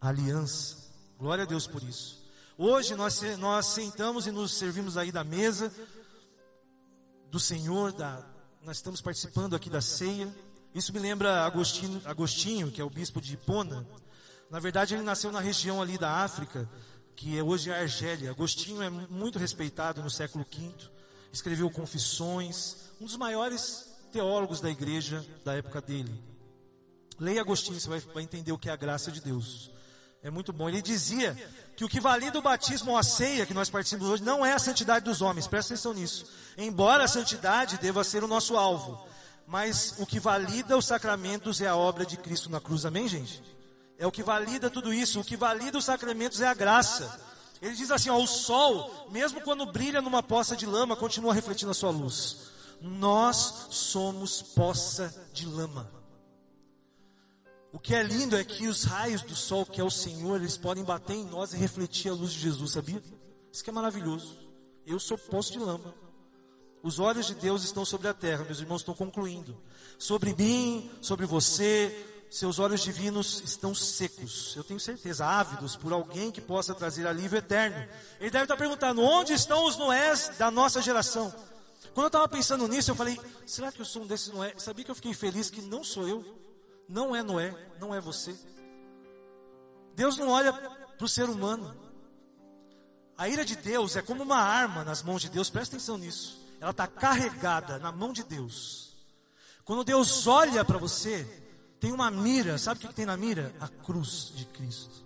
aliança. 0.00 0.76
Glória 1.18 1.44
a 1.44 1.46
Deus 1.46 1.66
por 1.66 1.82
isso. 1.82 2.22
Hoje 2.58 2.94
nós, 2.94 3.20
nós 3.38 3.66
sentamos 3.66 4.26
e 4.26 4.30
nos 4.30 4.52
servimos 4.52 4.96
aí 4.96 5.12
da 5.12 5.22
mesa 5.22 5.72
do 7.30 7.40
Senhor, 7.40 7.92
da, 7.92 8.22
nós 8.62 8.76
estamos 8.76 9.00
participando 9.00 9.56
aqui 9.56 9.70
da 9.70 9.80
ceia. 9.80 10.28
Isso 10.74 10.92
me 10.92 10.98
lembra 10.98 11.44
Agostinho, 11.44 12.00
Agostinho, 12.04 12.70
que 12.70 12.80
é 12.80 12.84
o 12.84 12.90
bispo 12.90 13.20
de 13.20 13.34
Hipona. 13.34 13.86
Na 14.50 14.58
verdade, 14.58 14.94
ele 14.94 15.02
nasceu 15.02 15.32
na 15.32 15.40
região 15.40 15.80
ali 15.80 15.96
da 15.96 16.10
África, 16.10 16.68
que 17.16 17.38
é 17.38 17.42
hoje 17.42 17.72
a 17.72 17.80
Argélia. 17.80 18.30
Agostinho 18.30 18.82
é 18.82 18.90
muito 18.90 19.38
respeitado 19.38 20.02
no 20.02 20.10
século 20.10 20.44
V, 20.44 20.74
escreveu 21.32 21.70
Confissões, 21.70 22.76
um 23.00 23.06
dos 23.06 23.16
maiores 23.16 23.86
teólogos 24.12 24.60
da 24.60 24.70
igreja 24.70 25.24
da 25.44 25.54
época 25.54 25.80
dele. 25.80 26.22
Leia 27.18 27.40
Agostinho, 27.40 27.80
você 27.80 27.88
vai, 27.88 28.22
entender 28.22 28.52
o 28.52 28.58
que 28.58 28.68
é 28.68 28.72
a 28.72 28.76
graça 28.76 29.10
de 29.10 29.20
Deus. 29.20 29.70
É 30.22 30.30
muito 30.30 30.52
bom. 30.52 30.68
Ele 30.68 30.82
dizia 30.82 31.36
que 31.76 31.84
o 31.84 31.88
que 31.88 32.00
valida 32.00 32.38
o 32.38 32.42
batismo 32.42 32.92
ou 32.92 32.96
a 32.98 33.02
ceia 33.02 33.46
que 33.46 33.54
nós 33.54 33.70
participamos 33.70 34.12
hoje 34.12 34.22
não 34.22 34.44
é 34.44 34.52
a 34.52 34.58
santidade 34.58 35.04
dos 35.04 35.22
homens, 35.22 35.46
presta 35.46 35.74
atenção 35.74 35.94
nisso. 35.94 36.26
Embora 36.56 37.04
a 37.04 37.08
santidade 37.08 37.78
deva 37.78 38.04
ser 38.04 38.22
o 38.22 38.28
nosso 38.28 38.56
alvo, 38.56 39.04
mas 39.46 39.94
o 39.98 40.06
que 40.06 40.20
valida 40.20 40.76
os 40.76 40.86
sacramentos 40.86 41.60
é 41.60 41.66
a 41.66 41.76
obra 41.76 42.06
de 42.06 42.16
Cristo 42.16 42.50
na 42.50 42.60
cruz, 42.60 42.84
amém, 42.84 43.08
gente? 43.08 43.42
É 43.98 44.06
o 44.06 44.12
que 44.12 44.22
valida 44.22 44.70
tudo 44.70 44.92
isso, 44.92 45.20
o 45.20 45.24
que 45.24 45.36
valida 45.36 45.78
os 45.78 45.84
sacramentos 45.84 46.40
é 46.40 46.46
a 46.46 46.54
graça. 46.54 47.20
Ele 47.62 47.76
diz 47.76 47.92
assim: 47.92 48.10
ó, 48.10 48.18
o 48.20 48.26
sol, 48.26 49.08
mesmo 49.10 49.40
quando 49.40 49.64
brilha 49.64 50.02
numa 50.02 50.20
poça 50.20 50.56
de 50.56 50.66
lama, 50.66 50.96
continua 50.96 51.32
refletindo 51.32 51.70
a 51.70 51.74
sua 51.74 51.90
luz. 51.90 52.50
Nós 52.80 53.68
somos 53.70 54.42
poça 54.42 55.14
de 55.32 55.46
lama. 55.46 55.88
O 57.72 57.78
que 57.78 57.94
é 57.94 58.02
lindo 58.02 58.36
é 58.36 58.44
que 58.44 58.66
os 58.66 58.82
raios 58.82 59.22
do 59.22 59.36
sol, 59.36 59.64
que 59.64 59.80
é 59.80 59.84
o 59.84 59.90
Senhor, 59.90 60.40
eles 60.40 60.56
podem 60.56 60.82
bater 60.82 61.14
em 61.14 61.24
nós 61.24 61.54
e 61.54 61.56
refletir 61.56 62.10
a 62.10 62.14
luz 62.14 62.32
de 62.32 62.40
Jesus, 62.40 62.72
sabia? 62.72 63.00
Isso 63.52 63.62
que 63.62 63.70
é 63.70 63.72
maravilhoso. 63.72 64.36
Eu 64.84 64.98
sou 64.98 65.16
poço 65.16 65.52
de 65.52 65.60
lama. 65.60 65.94
Os 66.82 66.98
olhos 66.98 67.28
de 67.28 67.36
Deus 67.36 67.62
estão 67.62 67.84
sobre 67.84 68.08
a 68.08 68.14
terra, 68.14 68.44
meus 68.44 68.58
irmãos 68.58 68.80
estão 68.80 68.92
concluindo. 68.92 69.56
Sobre 69.96 70.34
mim, 70.34 70.90
sobre 71.00 71.26
você, 71.26 72.11
seus 72.32 72.58
olhos 72.58 72.80
divinos 72.80 73.42
estão 73.44 73.74
secos. 73.74 74.54
Eu 74.56 74.64
tenho 74.64 74.80
certeza, 74.80 75.26
ávidos 75.26 75.76
por 75.76 75.92
alguém 75.92 76.30
que 76.30 76.40
possa 76.40 76.74
trazer 76.74 77.06
alívio 77.06 77.38
eterno. 77.38 77.88
Ele 78.18 78.30
deve 78.30 78.44
estar 78.44 78.56
perguntando: 78.56 79.02
onde 79.02 79.32
estão 79.32 79.66
os 79.66 79.76
Noés 79.76 80.30
da 80.38 80.50
nossa 80.50 80.80
geração? 80.80 81.32
Quando 81.94 82.04
eu 82.04 82.08
estava 82.08 82.28
pensando 82.28 82.66
nisso, 82.66 82.90
eu 82.90 82.94
falei: 82.94 83.20
será 83.46 83.70
que 83.70 83.80
eu 83.80 83.84
sou 83.84 84.02
um 84.02 84.06
desses 84.06 84.32
Noé? 84.32 84.54
Sabia 84.56 84.84
que 84.84 84.90
eu 84.90 84.94
fiquei 84.94 85.14
feliz 85.14 85.50
que 85.50 85.60
não 85.60 85.84
sou 85.84 86.08
eu? 86.08 86.42
não 86.92 87.16
é 87.16 87.22
Noé, 87.22 87.54
não 87.80 87.94
é 87.94 88.00
você. 88.00 88.36
Deus 89.94 90.18
não 90.18 90.28
olha 90.28 90.52
para 90.52 91.04
o 91.04 91.08
ser 91.08 91.28
humano. 91.28 91.74
A 93.16 93.28
ira 93.28 93.44
de 93.44 93.56
Deus 93.56 93.96
é 93.96 94.02
como 94.02 94.22
uma 94.22 94.36
arma 94.36 94.84
nas 94.84 95.02
mãos 95.02 95.22
de 95.22 95.30
Deus, 95.30 95.48
presta 95.48 95.76
atenção 95.76 95.96
nisso. 95.96 96.38
Ela 96.60 96.70
está 96.70 96.86
carregada 96.86 97.78
na 97.78 97.90
mão 97.90 98.12
de 98.12 98.22
Deus. 98.22 98.92
Quando 99.64 99.84
Deus 99.84 100.26
olha 100.26 100.64
para 100.64 100.76
você, 100.76 101.26
tem 101.82 101.90
uma 101.90 102.12
mira, 102.12 102.56
sabe 102.58 102.78
o 102.78 102.88
que 102.88 102.94
tem 102.94 103.04
na 103.04 103.16
mira? 103.16 103.52
A 103.58 103.66
cruz 103.66 104.32
de 104.36 104.44
Cristo. 104.46 105.04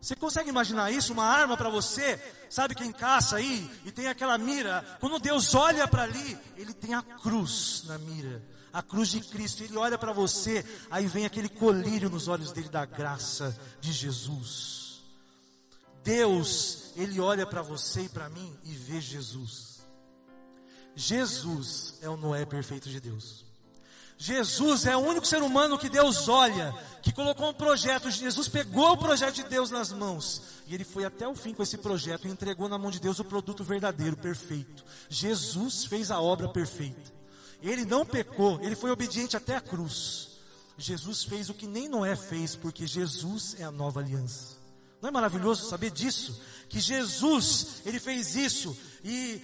Você 0.00 0.14
consegue 0.14 0.48
imaginar 0.48 0.92
isso? 0.92 1.12
Uma 1.12 1.24
arma 1.24 1.56
para 1.56 1.68
você, 1.68 2.22
sabe 2.48 2.76
quem 2.76 2.92
caça 2.92 3.34
aí 3.34 3.68
e 3.84 3.90
tem 3.90 4.06
aquela 4.06 4.38
mira? 4.38 4.96
Quando 5.00 5.18
Deus 5.18 5.56
olha 5.56 5.88
para 5.88 6.04
ali, 6.04 6.38
Ele 6.56 6.72
tem 6.72 6.94
a 6.94 7.02
cruz 7.02 7.82
na 7.86 7.98
mira 7.98 8.40
a 8.72 8.82
cruz 8.82 9.08
de 9.08 9.20
Cristo, 9.22 9.64
ele 9.64 9.74
olha 9.78 9.96
para 9.96 10.12
você, 10.12 10.62
aí 10.90 11.06
vem 11.06 11.24
aquele 11.24 11.48
colírio 11.48 12.10
nos 12.10 12.28
olhos 12.28 12.52
dele 12.52 12.68
da 12.68 12.84
graça 12.84 13.58
de 13.80 13.90
Jesus. 13.90 15.00
Deus, 16.04 16.92
ele 16.94 17.18
olha 17.18 17.46
para 17.46 17.62
você 17.62 18.02
e 18.02 18.08
para 18.10 18.28
mim 18.28 18.54
e 18.64 18.72
vê 18.72 19.00
Jesus. 19.00 19.80
Jesus 20.94 21.94
é 22.02 22.08
o 22.10 22.18
Noé 22.18 22.44
perfeito 22.44 22.90
de 22.90 23.00
Deus. 23.00 23.45
Jesus 24.18 24.86
é 24.86 24.96
o 24.96 25.00
único 25.00 25.26
ser 25.26 25.42
humano 25.42 25.78
que 25.78 25.88
Deus 25.88 26.28
olha, 26.28 26.74
que 27.02 27.12
colocou 27.12 27.50
um 27.50 27.54
projeto. 27.54 28.10
Jesus 28.10 28.48
pegou 28.48 28.92
o 28.92 28.96
projeto 28.96 29.34
de 29.34 29.44
Deus 29.44 29.70
nas 29.70 29.92
mãos 29.92 30.42
e 30.66 30.74
ele 30.74 30.84
foi 30.84 31.04
até 31.04 31.28
o 31.28 31.34
fim 31.34 31.54
com 31.54 31.62
esse 31.62 31.78
projeto 31.78 32.26
e 32.26 32.30
entregou 32.30 32.68
na 32.68 32.78
mão 32.78 32.90
de 32.90 32.98
Deus 32.98 33.18
o 33.18 33.24
produto 33.24 33.62
verdadeiro, 33.62 34.16
perfeito. 34.16 34.84
Jesus 35.08 35.84
fez 35.84 36.10
a 36.10 36.20
obra 36.20 36.48
perfeita. 36.48 37.14
Ele 37.62 37.84
não 37.84 38.04
pecou, 38.04 38.60
ele 38.62 38.76
foi 38.76 38.90
obediente 38.90 39.36
até 39.36 39.56
a 39.56 39.60
cruz. 39.60 40.28
Jesus 40.78 41.24
fez 41.24 41.48
o 41.48 41.54
que 41.54 41.66
nem 41.66 41.88
Noé 41.88 42.16
fez, 42.16 42.54
porque 42.54 42.86
Jesus 42.86 43.56
é 43.58 43.64
a 43.64 43.70
nova 43.70 44.00
aliança. 44.00 44.56
Não 45.00 45.08
é 45.08 45.12
maravilhoso 45.12 45.68
saber 45.68 45.90
disso? 45.90 46.40
Que 46.68 46.80
Jesus, 46.80 47.82
ele 47.84 48.00
fez 48.00 48.34
isso 48.34 48.76
e 49.04 49.40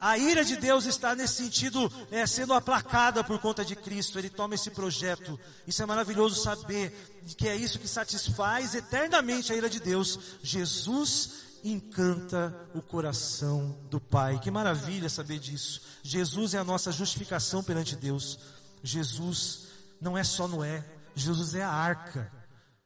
A 0.00 0.16
ira 0.16 0.44
de 0.44 0.56
Deus 0.56 0.86
está 0.86 1.14
nesse 1.14 1.34
sentido 1.34 1.90
é, 2.10 2.26
sendo 2.26 2.54
aplacada 2.54 3.24
por 3.24 3.38
conta 3.40 3.64
de 3.64 3.74
Cristo. 3.74 4.18
Ele 4.18 4.30
toma 4.30 4.54
esse 4.54 4.70
projeto. 4.70 5.38
Isso 5.66 5.82
é 5.82 5.86
maravilhoso 5.86 6.40
saber 6.40 6.92
que 7.36 7.48
é 7.48 7.56
isso 7.56 7.78
que 7.78 7.88
satisfaz 7.88 8.74
eternamente 8.74 9.52
a 9.52 9.56
ira 9.56 9.68
de 9.68 9.80
Deus. 9.80 10.18
Jesus 10.42 11.48
encanta 11.64 12.54
o 12.74 12.80
coração 12.80 13.76
do 13.90 14.00
Pai. 14.00 14.38
Que 14.38 14.50
maravilha 14.50 15.08
saber 15.08 15.40
disso. 15.40 15.82
Jesus 16.02 16.54
é 16.54 16.58
a 16.58 16.64
nossa 16.64 16.92
justificação 16.92 17.62
perante 17.62 17.96
Deus. 17.96 18.38
Jesus 18.82 19.66
não 20.00 20.16
é 20.16 20.22
só 20.22 20.46
Noé. 20.46 20.84
Jesus 21.14 21.54
é 21.54 21.62
a 21.62 21.70
arca. 21.70 22.30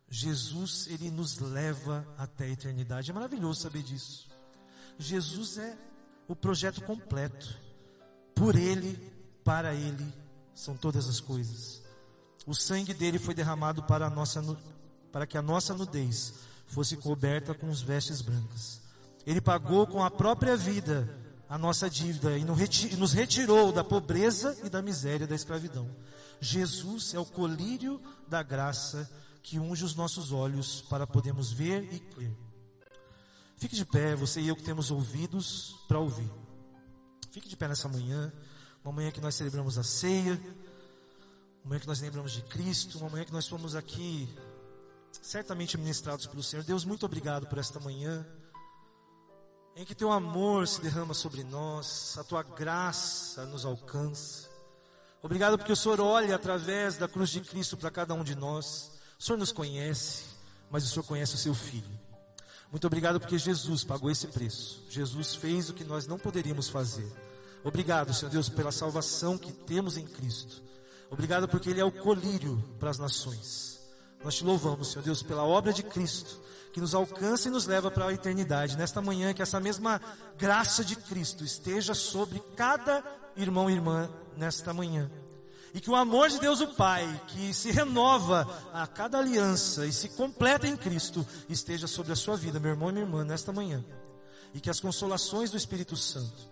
Jesus, 0.08 0.86
ele 0.88 1.10
nos 1.10 1.38
leva 1.38 2.06
até 2.16 2.44
a 2.44 2.50
eternidade. 2.50 3.10
É 3.10 3.14
maravilhoso 3.14 3.60
saber 3.60 3.82
disso. 3.82 4.28
Jesus 4.98 5.58
é 5.58 5.76
o 6.28 6.36
projeto 6.36 6.82
completo. 6.82 7.56
Por 8.34 8.56
Ele, 8.56 8.98
para 9.44 9.74
Ele, 9.74 10.12
são 10.54 10.76
todas 10.76 11.08
as 11.08 11.20
coisas. 11.20 11.82
O 12.46 12.54
sangue 12.54 12.92
dele 12.92 13.18
foi 13.18 13.34
derramado 13.34 13.82
para, 13.84 14.10
nossa, 14.10 14.42
para 15.12 15.26
que 15.26 15.38
a 15.38 15.42
nossa 15.42 15.74
nudez 15.74 16.34
fosse 16.66 16.96
coberta 16.96 17.54
com 17.54 17.68
os 17.68 17.82
vestes 17.82 18.20
brancas. 18.20 18.80
Ele 19.26 19.40
pagou 19.40 19.86
com 19.86 20.02
a 20.02 20.10
própria 20.10 20.56
vida 20.56 21.08
a 21.48 21.58
nossa 21.58 21.88
dívida 21.88 22.36
e 22.38 22.44
nos 22.96 23.12
retirou 23.12 23.70
da 23.70 23.84
pobreza 23.84 24.56
e 24.64 24.70
da 24.70 24.80
miséria 24.80 25.26
da 25.26 25.34
escravidão. 25.34 25.88
Jesus 26.40 27.14
é 27.14 27.18
o 27.18 27.26
colírio 27.26 28.00
da 28.26 28.42
graça 28.42 29.08
que 29.42 29.58
unge 29.58 29.84
os 29.84 29.94
nossos 29.94 30.32
olhos 30.32 30.80
para 30.88 31.06
podermos 31.06 31.52
ver 31.52 31.92
e 31.92 32.00
crer. 32.00 32.32
Fique 33.62 33.76
de 33.76 33.84
pé, 33.84 34.16
você 34.16 34.40
e 34.40 34.48
eu 34.48 34.56
que 34.56 34.62
temos 34.64 34.90
ouvidos 34.90 35.76
para 35.86 35.96
ouvir. 35.96 36.28
Fique 37.30 37.48
de 37.48 37.56
pé 37.56 37.68
nessa 37.68 37.88
manhã, 37.88 38.32
uma 38.84 38.92
manhã 38.92 39.12
que 39.12 39.20
nós 39.20 39.36
celebramos 39.36 39.78
a 39.78 39.84
ceia, 39.84 40.32
uma 41.62 41.68
manhã 41.68 41.78
que 41.78 41.86
nós 41.86 42.00
lembramos 42.00 42.32
de 42.32 42.42
Cristo, 42.42 42.98
uma 42.98 43.08
manhã 43.08 43.24
que 43.24 43.32
nós 43.32 43.46
fomos 43.46 43.76
aqui 43.76 44.28
certamente 45.12 45.78
ministrados 45.78 46.26
pelo 46.26 46.42
Senhor. 46.42 46.64
Deus, 46.64 46.84
muito 46.84 47.06
obrigado 47.06 47.46
por 47.46 47.56
esta 47.56 47.78
manhã, 47.78 48.26
em 49.76 49.84
que 49.84 49.94
teu 49.94 50.10
amor 50.10 50.66
se 50.66 50.80
derrama 50.80 51.14
sobre 51.14 51.44
nós, 51.44 52.18
a 52.18 52.24
tua 52.24 52.42
graça 52.42 53.46
nos 53.46 53.64
alcança. 53.64 54.50
Obrigado 55.22 55.56
porque 55.56 55.72
o 55.72 55.76
Senhor 55.76 56.00
olha 56.00 56.34
através 56.34 56.96
da 56.96 57.06
cruz 57.06 57.30
de 57.30 57.40
Cristo 57.40 57.76
para 57.76 57.92
cada 57.92 58.12
um 58.12 58.24
de 58.24 58.34
nós. 58.34 58.90
O 59.16 59.22
Senhor 59.22 59.38
nos 59.38 59.52
conhece, 59.52 60.24
mas 60.68 60.82
o 60.82 60.88
Senhor 60.88 61.04
conhece 61.04 61.36
o 61.36 61.38
seu 61.38 61.54
filho. 61.54 62.01
Muito 62.72 62.86
obrigado 62.86 63.20
porque 63.20 63.36
Jesus 63.36 63.84
pagou 63.84 64.10
esse 64.10 64.26
preço. 64.28 64.82
Jesus 64.88 65.34
fez 65.34 65.68
o 65.68 65.74
que 65.74 65.84
nós 65.84 66.06
não 66.06 66.18
poderíamos 66.18 66.70
fazer. 66.70 67.06
Obrigado, 67.62 68.14
Senhor 68.14 68.30
Deus, 68.30 68.48
pela 68.48 68.72
salvação 68.72 69.36
que 69.36 69.52
temos 69.52 69.98
em 69.98 70.06
Cristo. 70.06 70.62
Obrigado 71.10 71.46
porque 71.46 71.68
Ele 71.68 71.80
é 71.80 71.84
o 71.84 71.92
colírio 71.92 72.64
para 72.80 72.88
as 72.88 72.98
nações. 72.98 73.78
Nós 74.24 74.36
te 74.36 74.44
louvamos, 74.44 74.90
Senhor 74.90 75.04
Deus, 75.04 75.22
pela 75.22 75.44
obra 75.44 75.70
de 75.70 75.82
Cristo, 75.82 76.40
que 76.72 76.80
nos 76.80 76.94
alcança 76.94 77.48
e 77.48 77.50
nos 77.50 77.66
leva 77.66 77.90
para 77.90 78.06
a 78.06 78.12
eternidade. 78.12 78.78
Nesta 78.78 79.02
manhã, 79.02 79.34
que 79.34 79.42
essa 79.42 79.60
mesma 79.60 80.00
graça 80.38 80.82
de 80.82 80.96
Cristo 80.96 81.44
esteja 81.44 81.92
sobre 81.92 82.40
cada 82.56 83.04
irmão 83.36 83.68
e 83.68 83.74
irmã 83.74 84.08
nesta 84.34 84.72
manhã. 84.72 85.10
E 85.74 85.80
que 85.80 85.90
o 85.90 85.96
amor 85.96 86.28
de 86.28 86.38
Deus 86.38 86.60
o 86.60 86.68
Pai, 86.68 87.20
que 87.28 87.54
se 87.54 87.70
renova 87.70 88.46
a 88.72 88.86
cada 88.86 89.18
aliança 89.18 89.86
e 89.86 89.92
se 89.92 90.10
completa 90.10 90.68
em 90.68 90.76
Cristo, 90.76 91.26
esteja 91.48 91.86
sobre 91.86 92.12
a 92.12 92.16
sua 92.16 92.36
vida, 92.36 92.60
meu 92.60 92.72
irmão 92.72 92.90
e 92.90 92.92
minha 92.92 93.06
irmã, 93.06 93.24
nesta 93.24 93.52
manhã. 93.52 93.82
E 94.52 94.60
que 94.60 94.68
as 94.68 94.80
consolações 94.80 95.50
do 95.50 95.56
Espírito 95.56 95.96
Santo, 95.96 96.50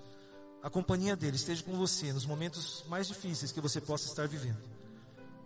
a 0.63 0.71
companhia 0.71 1.15
dele, 1.15 1.37
esteja 1.37 1.63
com 1.63 1.77
você 1.77 2.13
nos 2.13 2.25
momentos 2.25 2.83
mais 2.89 3.09
difíceis 3.09 3.53
que 3.53 3.61
você 3.61 3.81
possa 3.81 4.09
estar 4.09 4.27
vivendo. 4.27 4.59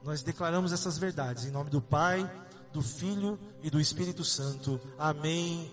Nós 0.05 0.23
declaramos 0.23 0.73
essas 0.73 0.97
verdades 0.97 1.45
em 1.45 1.51
nome 1.51 1.71
do 1.71 1.81
Pai, 1.81 2.31
do 2.73 2.83
Filho 2.83 3.39
e 3.63 3.71
do 3.71 3.81
Espírito 3.81 4.25
Santo. 4.25 4.81
Amém. 4.99 5.73